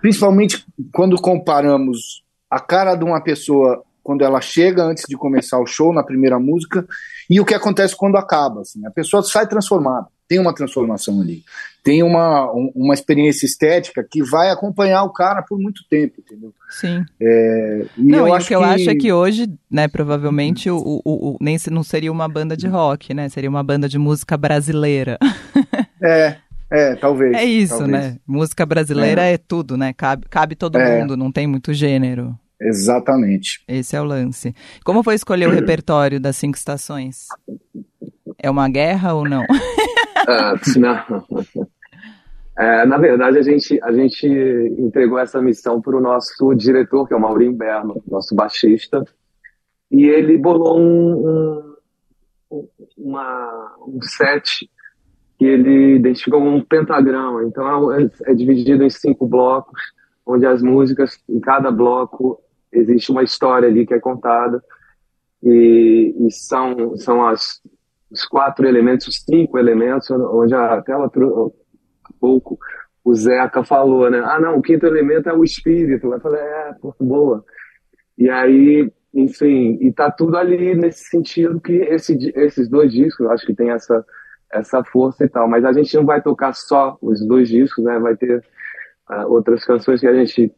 principalmente 0.00 0.64
quando 0.92 1.20
comparamos 1.20 2.24
a 2.50 2.60
cara 2.60 2.94
de 2.94 3.04
uma 3.04 3.22
pessoa 3.22 3.82
quando 4.02 4.22
ela 4.22 4.40
chega 4.40 4.84
antes 4.84 5.04
de 5.08 5.16
começar 5.16 5.58
o 5.58 5.66
show, 5.66 5.90
na 5.90 6.04
primeira 6.04 6.38
música, 6.38 6.86
e 7.28 7.40
o 7.40 7.44
que 7.44 7.54
acontece 7.54 7.96
quando 7.96 8.18
acaba. 8.18 8.60
Assim. 8.60 8.84
A 8.86 8.90
pessoa 8.90 9.22
sai 9.22 9.48
transformada 9.48 10.06
tem 10.28 10.38
uma 10.38 10.54
transformação 10.54 11.20
ali. 11.20 11.44
Tem 11.82 12.02
uma, 12.02 12.50
uma 12.74 12.94
experiência 12.94 13.44
estética 13.44 14.06
que 14.10 14.22
vai 14.22 14.50
acompanhar 14.50 15.04
o 15.04 15.12
cara 15.12 15.42
por 15.42 15.58
muito 15.58 15.82
tempo, 15.88 16.14
entendeu? 16.18 16.52
Sim. 16.70 17.04
É, 17.20 17.86
e 17.98 18.02
não, 18.04 18.20
eu 18.20 18.28
e 18.28 18.30
o 18.30 18.38
que, 18.38 18.46
que 18.46 18.54
eu 18.54 18.62
acho 18.62 18.88
é 18.88 18.94
que 18.94 19.12
hoje, 19.12 19.52
né, 19.70 19.86
provavelmente 19.86 20.70
o, 20.70 20.78
o, 20.78 21.02
o, 21.04 21.38
nem 21.40 21.58
não 21.70 21.82
seria 21.82 22.10
uma 22.10 22.26
banda 22.26 22.56
de 22.56 22.66
rock, 22.66 23.12
né? 23.12 23.28
Seria 23.28 23.50
uma 23.50 23.62
banda 23.62 23.88
de 23.88 23.98
música 23.98 24.36
brasileira. 24.36 25.18
É, 26.02 26.36
é, 26.70 26.96
talvez. 26.96 27.34
É 27.34 27.44
isso, 27.44 27.78
talvez. 27.78 27.90
né? 27.90 28.18
Música 28.26 28.66
brasileira 28.66 29.22
é. 29.22 29.34
é, 29.34 29.38
tudo, 29.38 29.76
né? 29.76 29.92
Cabe, 29.92 30.26
cabe 30.28 30.54
todo 30.54 30.76
é. 30.76 31.00
mundo, 31.00 31.16
não 31.16 31.32
tem 31.32 31.46
muito 31.46 31.72
gênero. 31.72 32.38
Exatamente. 32.60 33.62
Esse 33.68 33.96
é 33.96 34.00
o 34.00 34.04
lance. 34.04 34.54
Como 34.84 35.02
foi 35.02 35.14
escolher 35.14 35.48
o 35.48 35.52
repertório 35.52 36.18
das 36.18 36.36
cinco 36.36 36.56
estações? 36.56 37.26
É 38.44 38.50
uma 38.50 38.68
guerra 38.68 39.14
ou 39.14 39.26
não? 39.26 39.42
Ah, 40.26 40.54
não. 40.78 41.26
É, 42.56 42.86
na 42.86 42.96
verdade, 42.96 43.36
a 43.36 43.42
gente, 43.42 43.78
a 43.82 43.92
gente 43.92 44.26
entregou 44.78 45.18
essa 45.18 45.38
missão 45.42 45.82
para 45.82 45.94
o 45.94 46.00
nosso 46.00 46.54
diretor, 46.54 47.06
que 47.06 47.12
é 47.12 47.16
o 47.16 47.20
Maurinho 47.20 47.52
Berno, 47.52 48.02
nosso 48.08 48.34
baixista, 48.34 49.04
e 49.90 50.06
ele 50.06 50.38
bolou 50.38 50.80
um, 50.80 51.76
um, 52.50 52.68
uma, 52.96 53.76
um 53.86 54.00
set 54.00 54.70
que 55.38 55.44
ele 55.44 55.96
identificou 55.96 56.40
como 56.40 56.56
um 56.56 56.64
pentagrama. 56.64 57.44
Então, 57.44 57.92
é, 57.92 58.10
é 58.24 58.34
dividido 58.34 58.82
em 58.82 58.88
cinco 58.88 59.26
blocos, 59.26 59.78
onde 60.24 60.46
as 60.46 60.62
músicas, 60.62 61.22
em 61.28 61.40
cada 61.40 61.70
bloco, 61.70 62.42
existe 62.72 63.10
uma 63.10 63.22
história 63.22 63.68
ali 63.68 63.86
que 63.86 63.92
é 63.92 64.00
contada, 64.00 64.64
e, 65.42 66.16
e 66.18 66.30
são, 66.30 66.96
são 66.96 67.26
as 67.26 67.60
os 68.14 68.24
quatro 68.24 68.66
elementos, 68.66 69.08
os 69.08 69.24
cinco 69.24 69.58
elementos, 69.58 70.08
onde 70.10 70.54
a 70.54 70.80
tela 70.82 71.06
há 71.06 72.10
pouco 72.20 72.58
o 73.04 73.14
Zeca 73.14 73.62
falou, 73.62 74.08
né? 74.08 74.22
Ah, 74.24 74.40
não, 74.40 74.56
o 74.56 74.62
quinto 74.62 74.86
elemento 74.86 75.28
é 75.28 75.34
o 75.34 75.44
espírito. 75.44 76.12
Eu 76.12 76.20
falei, 76.20 76.40
é, 76.40 76.74
boa. 76.98 77.44
E 78.16 78.30
aí, 78.30 78.90
enfim, 79.12 79.76
e 79.80 79.92
tá 79.92 80.10
tudo 80.10 80.38
ali 80.38 80.74
nesse 80.74 81.04
sentido 81.10 81.60
que 81.60 81.72
esse, 81.72 82.32
esses 82.34 82.66
dois 82.68 82.90
discos, 82.92 83.26
eu 83.26 83.30
acho 83.30 83.44
que 83.44 83.54
tem 83.54 83.70
essa, 83.70 84.04
essa 84.50 84.82
força 84.84 85.24
e 85.24 85.28
tal. 85.28 85.46
Mas 85.46 85.66
a 85.66 85.72
gente 85.72 85.94
não 85.94 86.06
vai 86.06 86.22
tocar 86.22 86.54
só 86.54 86.96
os 87.02 87.20
dois 87.26 87.48
discos, 87.48 87.84
né? 87.84 87.98
Vai 87.98 88.16
ter 88.16 88.42
uh, 89.10 89.30
outras 89.30 89.64
canções 89.66 90.00
que 90.00 90.06
a 90.06 90.14
gente 90.14 90.50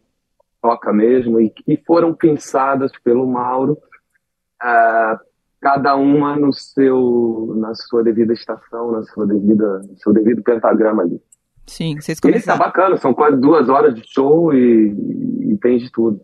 toca 0.63 0.93
mesmo 0.93 1.41
e 1.41 1.51
que 1.51 1.77
foram 1.85 2.15
pensadas 2.15 2.93
pelo 3.03 3.27
Mauro, 3.27 3.73
uh, 4.63 5.19
cada 5.67 5.97
uma 5.97 6.37
no 6.37 6.53
seu, 6.53 7.53
na 7.57 7.75
sua 7.75 8.05
devida 8.05 8.33
estação, 8.33 8.93
na 8.93 9.03
sua 9.03 9.27
devida, 9.27 9.81
no 9.81 9.99
seu 9.99 10.13
devido 10.13 10.41
pentagrama 10.41 11.03
ali. 11.03 11.21
Sim, 11.67 12.01
vocês 12.01 12.21
começaram. 12.21 12.57
E 12.57 12.59
tá 12.59 12.65
bacana, 12.65 12.97
são 12.99 13.13
quase 13.13 13.37
duas 13.37 13.69
horas 13.69 13.93
de 13.93 14.05
show 14.07 14.55
e, 14.55 14.95
e 15.41 15.59
tem 15.61 15.79
de 15.79 15.91
tudo. 15.91 16.21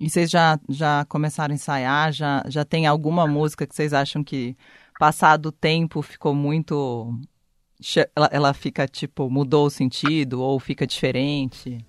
E 0.00 0.08
vocês 0.08 0.30
já, 0.30 0.60
já 0.68 1.04
começaram 1.08 1.50
a 1.50 1.56
ensaiar? 1.56 2.12
Já, 2.12 2.44
já 2.46 2.64
tem 2.64 2.86
alguma 2.86 3.26
música 3.26 3.66
que 3.66 3.74
vocês 3.74 3.92
acham 3.92 4.22
que, 4.22 4.56
passado 4.96 5.46
o 5.46 5.52
tempo, 5.52 6.00
ficou 6.00 6.32
muito. 6.32 7.12
Ela, 8.14 8.28
ela 8.30 8.54
fica, 8.54 8.86
tipo, 8.86 9.28
mudou 9.28 9.66
o 9.66 9.70
sentido 9.70 10.40
ou 10.40 10.60
fica 10.60 10.86
diferente? 10.86 11.84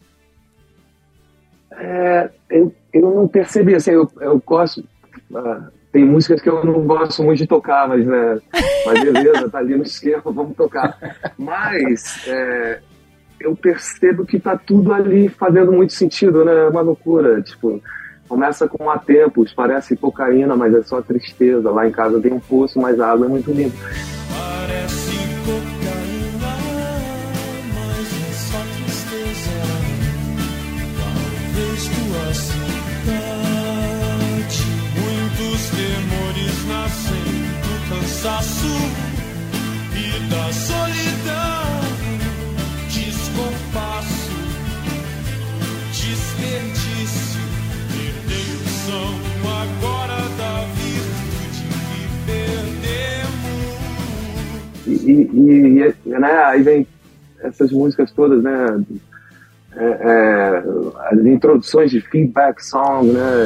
É, 1.69 2.32
eu, 2.49 2.73
eu 2.91 3.13
não 3.13 3.28
percebi, 3.28 3.75
assim, 3.75 3.91
eu, 3.91 4.12
eu 4.19 4.41
gosto. 4.43 4.84
Uh, 5.30 5.79
tem 5.91 6.06
músicas 6.06 6.41
que 6.41 6.49
eu 6.49 6.63
não 6.63 6.82
gosto 6.86 7.23
muito 7.23 7.39
de 7.39 7.47
tocar, 7.47 7.88
mas, 7.88 8.06
né, 8.06 8.39
mas 8.86 9.04
beleza, 9.04 9.49
tá 9.49 9.58
ali 9.58 9.75
no 9.75 9.84
esquema, 9.84 10.21
vamos 10.25 10.56
tocar. 10.56 10.97
Mas 11.38 12.28
é, 12.28 12.80
eu 13.39 13.56
percebo 13.56 14.25
que 14.25 14.39
tá 14.39 14.58
tudo 14.58 14.93
ali 14.93 15.30
fazendo 15.30 15.71
muito 15.71 15.93
sentido, 15.93 16.45
né? 16.45 16.65
É 16.65 16.69
uma 16.69 16.82
loucura, 16.82 17.41
tipo, 17.41 17.82
começa 18.28 18.67
com 18.67 18.89
há 18.89 18.99
tempos, 18.99 19.54
parece 19.54 19.97
cocaína, 19.97 20.56
mas 20.56 20.73
é 20.75 20.84
só 20.84 21.02
tristeza. 21.02 21.71
Lá 21.71 21.88
em 21.88 21.91
casa 21.91 22.21
tem 22.21 22.34
um 22.34 22.39
poço, 22.39 22.80
mas 22.80 22.99
a 22.99 23.12
água 23.12 23.25
é 23.25 23.30
muito 23.30 23.52
cidade, 33.10 33.38
cansaço 38.19 38.67
e 39.95 40.29
da 40.29 40.51
solidão. 40.51 41.79
Descompasso, 42.89 44.32
desperdício, 45.91 47.39
perdeção 47.88 49.10
agora 49.45 50.19
da 50.38 50.53
virtude 50.75 51.63
que 51.88 52.03
perdemos. 52.25 53.47
E, 54.86 55.12
e, 55.34 55.95
e 56.05 56.10
né, 56.19 56.34
aí 56.43 56.62
vem 56.62 56.86
essas 57.41 57.71
músicas 57.71 58.12
todas, 58.12 58.43
né? 58.43 58.84
É, 59.77 59.86
é, 59.86 60.63
as 61.10 61.19
introduções 61.25 61.89
de 61.89 62.01
feedback 62.01 62.60
song, 62.60 63.13
né? 63.13 63.45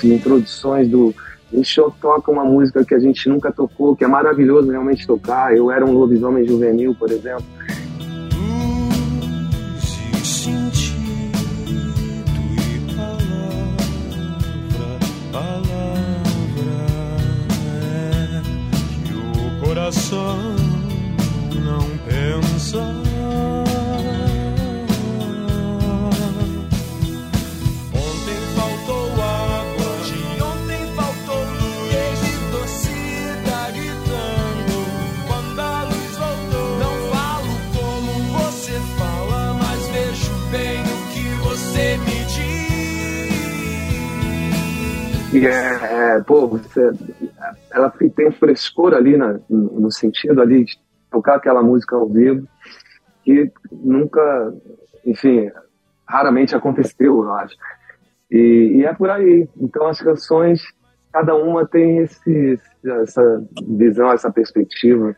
Assim, 0.00 0.14
introduções 0.14 0.88
do. 0.88 1.14
O 1.52 1.64
show 1.64 1.92
toca 2.00 2.30
uma 2.30 2.44
música 2.44 2.84
que 2.84 2.94
a 2.94 2.98
gente 3.00 3.28
nunca 3.28 3.50
tocou, 3.50 3.96
que 3.96 4.04
é 4.04 4.08
maravilhoso 4.08 4.70
realmente 4.70 5.06
tocar. 5.06 5.54
Eu 5.54 5.70
era 5.70 5.84
um 5.84 5.92
lobisomem 5.92 6.46
juvenil, 6.46 6.94
por 6.94 7.10
exemplo. 7.10 7.44
É 19.62 19.66
coração 19.66 20.36
não 21.64 21.86
pensa. 22.06 23.09
É, 45.38 46.16
é, 46.16 46.20
pô, 46.22 46.46
você, 46.46 46.90
ela 47.70 47.90
tem 47.90 48.28
um 48.28 48.32
frescor 48.32 48.94
ali 48.94 49.16
na, 49.16 49.38
no 49.48 49.90
sentido 49.90 50.40
ali 50.40 50.64
de 50.64 50.78
tocar 51.10 51.36
aquela 51.36 51.62
música 51.62 51.96
ao 51.96 52.08
vivo 52.08 52.46
que 53.22 53.50
nunca, 53.70 54.54
enfim, 55.04 55.50
raramente 56.06 56.54
aconteceu, 56.56 57.24
eu 57.24 57.32
acho. 57.32 57.54
E, 58.30 58.76
e 58.76 58.84
é 58.84 58.92
por 58.92 59.10
aí. 59.10 59.48
Então 59.56 59.86
as 59.86 60.00
canções, 60.00 60.62
cada 61.12 61.34
uma 61.34 61.66
tem 61.66 61.98
esse, 61.98 62.58
essa 62.84 63.44
visão, 63.68 64.12
essa 64.12 64.30
perspectiva 64.32 65.14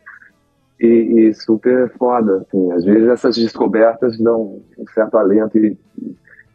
e, 0.79 1.27
e 1.27 1.33
super 1.33 1.91
foda. 1.97 2.45
Assim. 2.47 2.71
Às 2.71 2.85
vezes 2.85 3.07
essas 3.09 3.35
descobertas 3.35 4.17
dão 4.19 4.61
um 4.77 4.87
certo 4.93 5.17
alento 5.17 5.57
e, 5.57 5.77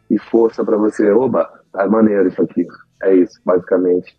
e 0.09 0.17
força 0.17 0.63
para 0.63 0.77
você. 0.77 1.09
Oba, 1.11 1.49
tá 1.71 1.87
maneiro 1.87 2.27
isso 2.27 2.41
aqui. 2.41 2.65
É 3.03 3.15
isso, 3.15 3.39
basicamente. 3.45 4.15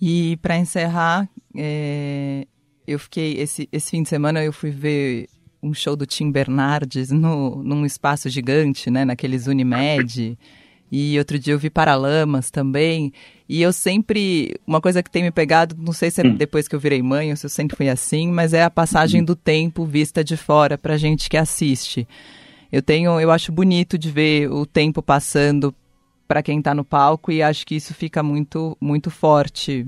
E 0.00 0.36
para 0.38 0.56
encerrar, 0.56 1.28
é, 1.56 2.46
eu 2.86 2.98
fiquei 2.98 3.38
esse, 3.40 3.68
esse 3.72 3.90
fim 3.90 4.02
de 4.02 4.08
semana 4.08 4.42
eu 4.44 4.52
fui 4.52 4.70
ver 4.70 5.28
um 5.62 5.72
show 5.72 5.96
do 5.96 6.04
Tim 6.04 6.30
Bernardes 6.30 7.10
no, 7.10 7.62
num 7.62 7.86
espaço 7.86 8.28
gigante, 8.28 8.90
né, 8.90 9.04
naqueles 9.04 9.46
Unimed. 9.46 10.38
E 10.92 11.18
outro 11.18 11.38
dia 11.38 11.54
eu 11.54 11.58
vi 11.58 11.70
Paralamas 11.70 12.50
também. 12.50 13.12
E 13.48 13.60
eu 13.62 13.72
sempre. 13.72 14.54
Uma 14.66 14.80
coisa 14.80 15.02
que 15.02 15.10
tem 15.10 15.22
me 15.22 15.30
pegado, 15.30 15.74
não 15.76 15.92
sei 15.92 16.10
se 16.10 16.20
é 16.20 16.30
depois 16.30 16.68
que 16.68 16.74
eu 16.74 16.80
virei 16.80 17.02
mãe 17.02 17.30
ou 17.30 17.36
se 17.36 17.46
eu 17.46 17.50
sempre 17.50 17.76
fui 17.76 17.88
assim, 17.88 18.30
mas 18.30 18.52
é 18.52 18.62
a 18.62 18.70
passagem 18.70 19.24
do 19.24 19.34
tempo 19.34 19.84
vista 19.84 20.22
de 20.22 20.36
fora 20.36 20.78
pra 20.78 20.96
gente 20.96 21.28
que 21.28 21.36
assiste. 21.36 22.06
Eu 22.70 22.82
tenho, 22.82 23.18
eu 23.20 23.30
acho 23.30 23.50
bonito 23.50 23.96
de 23.98 24.10
ver 24.10 24.50
o 24.50 24.66
tempo 24.66 25.02
passando 25.02 25.74
para 26.26 26.42
quem 26.42 26.58
está 26.58 26.74
no 26.74 26.84
palco 26.84 27.30
e 27.30 27.42
acho 27.42 27.66
que 27.66 27.74
isso 27.74 27.94
fica 27.94 28.22
muito 28.22 28.76
muito 28.80 29.10
forte. 29.10 29.84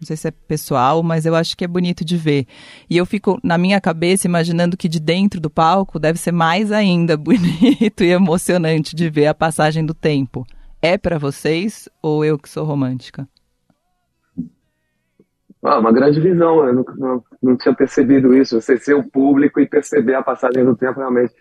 Não 0.00 0.06
sei 0.06 0.16
se 0.16 0.26
é 0.26 0.30
pessoal, 0.32 1.00
mas 1.00 1.24
eu 1.26 1.34
acho 1.34 1.56
que 1.56 1.64
é 1.64 1.68
bonito 1.68 2.04
de 2.04 2.16
ver. 2.16 2.46
E 2.90 2.96
eu 2.96 3.06
fico 3.06 3.38
na 3.42 3.56
minha 3.56 3.80
cabeça 3.80 4.26
imaginando 4.26 4.76
que 4.76 4.88
de 4.88 4.98
dentro 4.98 5.40
do 5.40 5.48
palco 5.48 5.98
deve 5.98 6.18
ser 6.18 6.32
mais 6.32 6.72
ainda 6.72 7.14
bonito 7.18 8.02
e 8.02 8.10
emocionante 8.10 8.96
de 8.96 9.08
ver 9.08 9.26
a 9.26 9.34
passagem 9.34 9.86
do 9.86 9.94
tempo. 9.94 10.44
É 10.80 10.98
para 10.98 11.18
vocês 11.18 11.88
ou 12.02 12.24
eu 12.24 12.36
que 12.36 12.48
sou 12.48 12.64
romântica? 12.64 13.28
Ah, 15.64 15.78
uma 15.78 15.92
grande 15.92 16.20
visão, 16.20 16.66
eu 16.66 16.74
não, 16.74 16.84
não, 16.96 17.24
não 17.40 17.56
tinha 17.56 17.72
percebido 17.72 18.34
isso, 18.34 18.60
você 18.60 18.76
ser 18.76 18.94
o 18.94 19.08
público 19.08 19.60
e 19.60 19.68
perceber 19.68 20.16
a 20.16 20.22
passagem 20.22 20.64
do 20.64 20.74
tempo 20.74 20.98
realmente. 20.98 21.32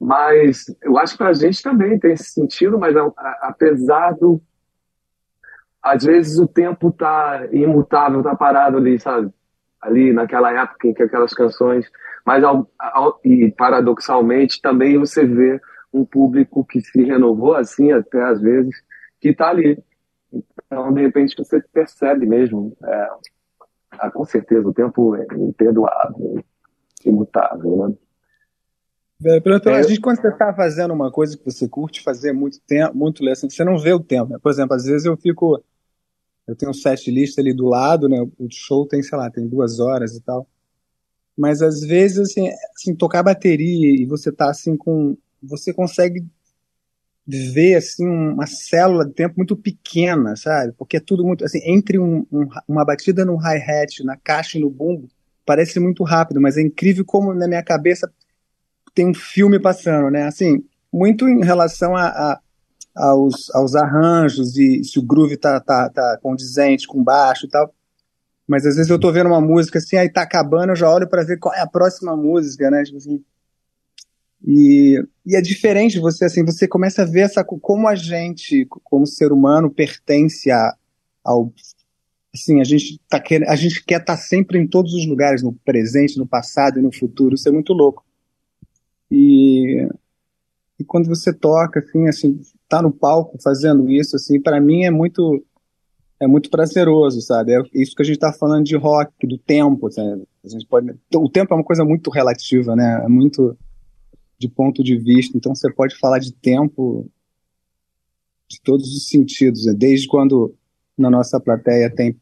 Mas 0.00 0.66
eu 0.82 0.98
acho 0.98 1.12
que 1.14 1.18
para 1.18 1.30
a 1.30 1.34
gente 1.34 1.62
também 1.62 1.98
tem 1.98 2.12
esse 2.12 2.30
sentido, 2.30 2.78
mas 2.78 2.94
apesar 3.42 4.12
do. 4.14 4.40
Às 5.82 6.04
vezes 6.04 6.38
o 6.38 6.48
tempo 6.48 6.90
tá 6.92 7.46
imutável, 7.52 8.22
tá 8.22 8.34
parado 8.34 8.76
ali, 8.78 8.98
sabe? 8.98 9.30
Ali 9.80 10.12
naquela 10.12 10.52
época 10.52 10.88
em 10.88 10.94
que 10.94 11.02
aquelas 11.02 11.32
canções. 11.32 11.86
Mas, 12.24 12.42
ao, 12.42 12.68
ao- 12.78 13.20
e 13.24 13.52
paradoxalmente, 13.56 14.60
também 14.60 14.98
você 14.98 15.24
vê 15.24 15.60
um 15.92 16.04
público 16.04 16.64
que 16.64 16.80
se 16.80 17.04
renovou 17.04 17.54
assim, 17.54 17.92
até 17.92 18.20
às 18.22 18.40
vezes, 18.40 18.74
que 19.20 19.32
tá 19.32 19.48
ali. 19.50 19.78
Então, 20.66 20.92
de 20.92 21.02
repente, 21.02 21.36
você 21.38 21.60
percebe 21.72 22.26
mesmo. 22.26 22.76
é, 22.84 23.10
ah, 23.92 24.10
com 24.10 24.24
certeza, 24.24 24.68
o 24.68 24.74
tempo 24.74 25.16
é 25.16 25.26
imperdoável, 25.36 26.44
imutável, 27.04 27.88
né? 27.88 27.96
É. 29.24 29.70
A 29.70 29.82
gente, 29.82 30.00
quando 30.00 30.20
você 30.20 30.28
está 30.28 30.52
fazendo 30.52 30.92
uma 30.92 31.10
coisa 31.10 31.38
que 31.38 31.44
você 31.44 31.66
curte 31.66 32.02
fazer 32.02 32.32
muito 32.32 32.60
tempo, 32.60 32.94
muito 32.96 33.26
assim, 33.28 33.48
você 33.48 33.64
não 33.64 33.78
vê 33.78 33.92
o 33.92 34.00
tempo. 34.00 34.32
Né? 34.32 34.38
Por 34.42 34.50
exemplo, 34.50 34.74
às 34.74 34.84
vezes 34.84 35.06
eu 35.06 35.16
fico. 35.16 35.62
Eu 36.46 36.54
tenho 36.54 36.70
um 36.70 36.74
set 36.74 37.10
list 37.10 37.38
ali 37.38 37.52
do 37.52 37.66
lado, 37.66 38.08
né? 38.08 38.20
O 38.38 38.46
show 38.50 38.86
tem, 38.86 39.02
sei 39.02 39.18
lá, 39.18 39.30
tem 39.30 39.48
duas 39.48 39.80
horas 39.80 40.14
e 40.14 40.20
tal. 40.20 40.46
Mas 41.36 41.60
às 41.60 41.80
vezes, 41.80 42.18
assim, 42.18 42.48
assim 42.74 42.94
tocar 42.94 43.22
bateria 43.22 44.00
e 44.00 44.04
você 44.04 44.30
tá 44.30 44.50
assim 44.50 44.76
com. 44.76 45.16
Você 45.42 45.72
consegue 45.72 46.24
ver 47.26 47.74
assim 47.74 48.06
uma 48.06 48.46
célula 48.46 49.04
de 49.04 49.12
tempo 49.12 49.34
muito 49.36 49.56
pequena, 49.56 50.36
sabe? 50.36 50.72
Porque 50.78 50.98
é 50.98 51.00
tudo 51.00 51.24
muito 51.24 51.44
assim 51.44 51.60
entre 51.64 51.98
um, 51.98 52.24
um, 52.30 52.48
uma 52.68 52.84
batida 52.84 53.24
no 53.24 53.36
hi 53.36 53.56
hat, 53.56 54.04
na 54.04 54.16
caixa 54.16 54.58
e 54.58 54.60
no 54.60 54.70
bumbo, 54.70 55.08
parece 55.44 55.80
muito 55.80 56.04
rápido, 56.04 56.40
mas 56.40 56.56
é 56.56 56.62
incrível 56.62 57.04
como 57.04 57.34
na 57.34 57.48
minha 57.48 57.62
cabeça 57.64 58.10
tem 58.96 59.10
um 59.10 59.14
filme 59.14 59.60
passando, 59.60 60.10
né? 60.10 60.24
Assim, 60.24 60.64
muito 60.92 61.28
em 61.28 61.44
relação 61.44 61.94
a, 61.94 62.06
a 62.06 62.40
aos, 62.96 63.54
aos 63.54 63.74
arranjos 63.74 64.56
e 64.56 64.82
se 64.82 64.98
o 64.98 65.02
groove 65.02 65.36
tá, 65.36 65.60
tá, 65.60 65.90
tá 65.90 66.18
condizente 66.22 66.86
com 66.86 67.04
baixo 67.04 67.44
e 67.44 67.50
tal. 67.50 67.72
Mas 68.48 68.64
às 68.64 68.76
vezes 68.76 68.90
eu 68.90 68.98
tô 68.98 69.12
vendo 69.12 69.26
uma 69.26 69.40
música 69.40 69.78
assim, 69.78 69.96
aí 69.96 70.10
tá 70.10 70.22
acabando, 70.22 70.70
eu 70.70 70.76
já 70.76 70.90
olho 70.90 71.06
para 71.06 71.22
ver 71.22 71.38
qual 71.38 71.54
é 71.54 71.60
a 71.60 71.66
próxima 71.66 72.16
música, 72.16 72.70
né? 72.70 72.82
Tipo 72.84 72.96
assim. 72.96 73.22
E, 74.42 75.02
e 75.26 75.36
é 75.36 75.42
diferente 75.42 75.98
você 75.98 76.24
assim, 76.24 76.42
você 76.42 76.66
começa 76.66 77.02
a 77.02 77.04
ver 77.04 77.20
essa 77.20 77.44
como 77.44 77.86
a 77.86 77.94
gente, 77.94 78.66
como 78.84 79.06
ser 79.06 79.30
humano, 79.30 79.70
pertence 79.70 80.50
a, 80.50 80.74
ao 81.22 81.52
assim, 82.32 82.60
a 82.60 82.64
gente 82.64 83.00
tá 83.08 83.20
quer, 83.20 83.46
a 83.48 83.56
gente 83.56 83.84
quer 83.84 84.00
estar 84.00 84.16
tá 84.16 84.22
sempre 84.22 84.58
em 84.58 84.66
todos 84.66 84.94
os 84.94 85.06
lugares, 85.06 85.42
no 85.42 85.52
presente, 85.52 86.16
no 86.16 86.26
passado 86.26 86.78
e 86.78 86.82
no 86.82 86.92
futuro. 86.92 87.34
Isso 87.34 87.48
é 87.48 87.52
muito 87.52 87.74
louco. 87.74 88.05
E, 89.10 89.88
e 90.78 90.84
quando 90.84 91.06
você 91.06 91.32
toca, 91.32 91.80
assim, 91.80 92.08
assim, 92.08 92.40
tá 92.68 92.82
no 92.82 92.92
palco 92.92 93.38
fazendo 93.42 93.88
isso, 93.90 94.16
assim, 94.16 94.40
para 94.40 94.60
mim 94.60 94.84
é 94.84 94.90
muito 94.90 95.44
é 96.18 96.26
muito 96.26 96.48
prazeroso, 96.48 97.20
sabe? 97.20 97.52
É 97.52 97.60
isso 97.74 97.94
que 97.94 98.00
a 98.00 98.04
gente 98.04 98.18
tá 98.18 98.32
falando 98.32 98.64
de 98.64 98.74
rock, 98.74 99.26
do 99.26 99.36
tempo, 99.36 99.90
sabe? 99.90 100.26
A 100.42 100.48
gente 100.48 100.66
pode, 100.66 100.94
o 101.14 101.28
tempo 101.28 101.52
é 101.52 101.56
uma 101.56 101.64
coisa 101.64 101.84
muito 101.84 102.10
relativa, 102.10 102.74
né? 102.74 103.02
É 103.04 103.08
muito 103.08 103.56
de 104.38 104.48
ponto 104.48 104.82
de 104.82 104.96
vista. 104.96 105.36
Então 105.36 105.54
você 105.54 105.70
pode 105.72 105.96
falar 105.98 106.18
de 106.18 106.32
tempo 106.32 107.10
de 108.48 108.60
todos 108.62 108.94
os 108.94 109.08
sentidos, 109.08 109.66
né? 109.66 109.74
desde 109.74 110.06
quando 110.06 110.54
na 110.96 111.10
nossa 111.10 111.40
plateia 111.40 111.92
tem 111.92 112.16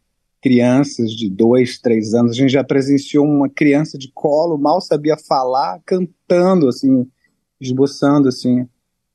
crianças 0.45 1.11
de 1.11 1.31
dois, 1.31 1.79
três 1.79 2.13
anos. 2.13 2.33
A 2.33 2.35
gente 2.35 2.53
já 2.53 2.63
presenciou 2.63 3.25
uma 3.25 3.49
criança 3.49 3.97
de 3.97 4.13
colo, 4.13 4.59
mal 4.59 4.79
sabia 4.79 5.17
falar, 5.17 5.81
cantando, 5.87 6.69
assim, 6.69 7.09
esboçando, 7.59 8.29
assim, 8.29 8.69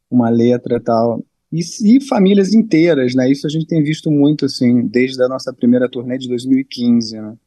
uma 0.10 0.28
letra 0.28 0.78
e 0.78 0.80
tal. 0.80 1.24
E, 1.54 1.60
e, 1.84 2.02
famílias 2.02 2.52
inteiras, 2.52 3.14
né? 3.14 3.30
Isso 3.30 3.46
a 3.46 3.50
gente 3.50 3.68
tem 3.68 3.84
visto 3.84 4.10
muito, 4.10 4.46
assim, 4.46 4.88
desde 4.88 5.22
a 5.22 5.28
nossa 5.28 5.54
primeira 5.54 5.88
turnê 5.88 6.18
de 6.18 6.28
2015, 6.28 7.22
né? 7.22 7.38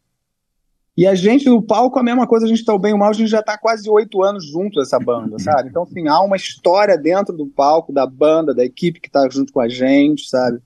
E 0.96 1.04
a 1.04 1.16
gente 1.16 1.48
no 1.48 1.60
palco, 1.60 1.98
a 1.98 2.04
mesma 2.04 2.26
coisa, 2.26 2.46
a 2.46 2.48
gente 2.48 2.64
tá 2.64 2.72
o 2.72 2.78
bem 2.78 2.92
ou 2.92 2.98
mal, 3.00 3.10
a 3.10 3.14
gente 3.14 3.30
já 3.30 3.42
tá 3.42 3.58
quase 3.58 3.90
oito 3.90 4.22
anos 4.22 4.46
junto 4.46 4.80
essa 4.80 5.00
banda, 5.00 5.38
sabe? 5.42 5.70
Então, 5.70 5.82
assim, 5.82 6.06
há 6.06 6.20
uma 6.20 6.36
história 6.36 6.96
dentro 6.96 7.36
do 7.36 7.48
palco, 7.48 7.92
da 7.92 8.06
banda, 8.06 8.54
da 8.54 8.64
equipe 8.64 9.00
que 9.00 9.10
tá 9.10 9.28
junto 9.28 9.52
com 9.52 9.60
a 9.60 9.68
gente, 9.68 10.28
sabe? 10.28 10.60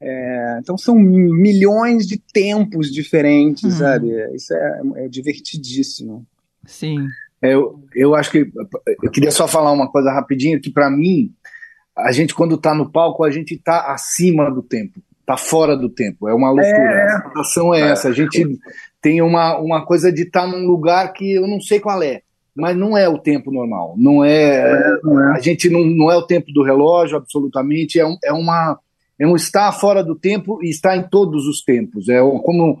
É, 0.00 0.58
então 0.60 0.78
são 0.78 0.94
milhões 0.94 2.06
de 2.06 2.18
tempos 2.18 2.92
diferentes, 2.92 3.64
hum. 3.64 3.70
sabe? 3.70 4.08
Isso 4.34 4.54
é, 4.54 4.80
é, 4.96 5.08
divertidíssimo. 5.08 6.24
Sim. 6.64 7.06
É, 7.42 7.54
eu, 7.54 7.82
eu 7.94 8.14
acho 8.14 8.30
que 8.30 8.50
eu 9.02 9.10
queria 9.10 9.30
só 9.30 9.48
falar 9.48 9.72
uma 9.72 9.90
coisa 9.90 10.12
rapidinho 10.12 10.60
que 10.60 10.70
para 10.70 10.90
mim 10.90 11.32
a 11.96 12.12
gente 12.12 12.34
quando 12.34 12.54
está 12.54 12.74
no 12.74 12.90
palco 12.90 13.24
a 13.24 13.30
gente 13.30 13.54
está 13.54 13.92
acima 13.92 14.50
do 14.50 14.62
tempo, 14.62 15.00
está 15.20 15.36
fora 15.36 15.76
do 15.76 15.88
tempo. 15.88 16.28
É 16.28 16.34
uma 16.34 16.50
loucura. 16.50 16.70
É. 16.70 17.12
A 17.12 17.22
situação 17.28 17.74
é 17.74 17.80
essa. 17.80 18.08
A 18.08 18.12
gente 18.12 18.58
tem 19.00 19.20
uma, 19.20 19.58
uma 19.58 19.84
coisa 19.84 20.12
de 20.12 20.22
estar 20.22 20.42
tá 20.42 20.46
num 20.46 20.64
lugar 20.66 21.12
que 21.12 21.32
eu 21.34 21.46
não 21.48 21.60
sei 21.60 21.80
qual 21.80 22.02
é 22.02 22.22
mas 22.58 22.76
não 22.76 22.98
é 22.98 23.08
o 23.08 23.18
tempo 23.18 23.52
normal. 23.52 23.94
Não 23.96 24.24
é, 24.24 24.72
é, 24.72 24.98
não 25.04 25.30
é. 25.30 25.36
a 25.36 25.40
gente 25.40 25.70
não, 25.70 25.84
não 25.84 26.10
é 26.10 26.16
o 26.16 26.26
tempo 26.26 26.52
do 26.52 26.64
relógio, 26.64 27.16
absolutamente. 27.16 28.00
É, 28.00 28.04
um, 28.04 28.18
é 28.24 28.32
uma 28.32 28.76
é 29.18 29.26
um 29.26 29.34
estar 29.34 29.72
fora 29.72 30.02
do 30.02 30.14
tempo 30.14 30.58
e 30.62 30.70
estar 30.70 30.96
em 30.96 31.08
todos 31.08 31.46
os 31.46 31.62
tempos. 31.62 32.08
É 32.08 32.20
como, 32.20 32.80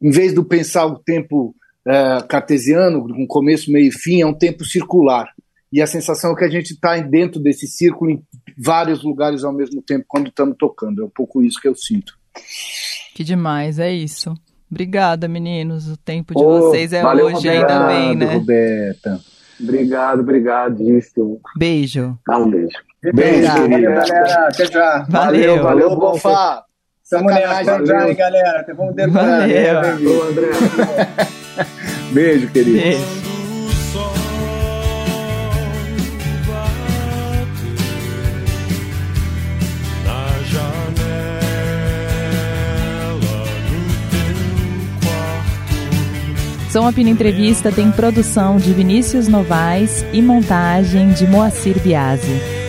em 0.00 0.10
vez 0.10 0.34
de 0.34 0.42
pensar 0.44 0.86
o 0.86 0.98
tempo 0.98 1.54
é, 1.86 2.22
cartesiano, 2.28 3.08
com 3.08 3.26
começo, 3.26 3.72
meio 3.72 3.88
e 3.88 3.92
fim, 3.92 4.20
é 4.20 4.26
um 4.26 4.34
tempo 4.34 4.64
circular. 4.64 5.28
E 5.72 5.80
a 5.80 5.86
sensação 5.86 6.32
é 6.32 6.36
que 6.36 6.44
a 6.44 6.50
gente 6.50 6.72
está 6.72 6.98
dentro 6.98 7.40
desse 7.40 7.66
círculo 7.66 8.10
em 8.10 8.22
vários 8.58 9.02
lugares 9.02 9.42
ao 9.42 9.52
mesmo 9.52 9.80
tempo 9.80 10.04
quando 10.06 10.28
estamos 10.28 10.56
tocando. 10.58 11.02
É 11.02 11.04
um 11.04 11.10
pouco 11.10 11.42
isso 11.42 11.60
que 11.60 11.68
eu 11.68 11.74
sinto. 11.74 12.12
Que 13.14 13.24
demais, 13.24 13.78
é 13.78 13.90
isso. 13.90 14.34
Obrigada, 14.70 15.28
meninos. 15.28 15.88
O 15.88 15.96
tempo 15.96 16.34
de 16.34 16.42
oh, 16.42 16.60
vocês 16.60 16.92
é 16.92 17.04
hoje 17.04 17.48
ainda 17.48 17.86
bem, 17.86 18.16
né? 18.16 18.34
Roberta. 18.34 19.20
Obrigado, 19.60 20.20
obrigadíssimo. 20.20 21.40
Beijo. 21.56 22.18
Dá 22.26 22.38
um 22.38 22.50
beijo. 22.50 22.91
Beijo, 23.10 23.52
querida. 23.68 23.90
galera. 23.90 24.48
Até 24.48 24.66
já. 24.66 25.06
Valeu. 25.08 25.56
Valeu, 25.56 25.62
valeu 25.62 25.96
Bonfá. 25.96 26.62
Sacanagem 27.02 27.86
já, 27.86 28.08
hein, 28.08 28.14
galera. 28.14 28.64
Vamos 28.76 28.94
demorar. 28.94 29.40
Valeu. 29.40 29.74
Valeu, 29.74 30.22
André. 30.28 30.50
Beijo, 32.12 32.48
querido. 32.50 32.78
Beijo. 32.78 33.22
Som 46.70 46.86
Apina 46.86 47.10
Entrevista 47.10 47.70
tem 47.70 47.90
produção 47.90 48.56
de 48.56 48.72
Vinícius 48.72 49.28
Novaes 49.28 50.06
e 50.10 50.22
montagem 50.22 51.12
de 51.12 51.26
Moacir 51.26 51.78
Biasi. 51.80 52.61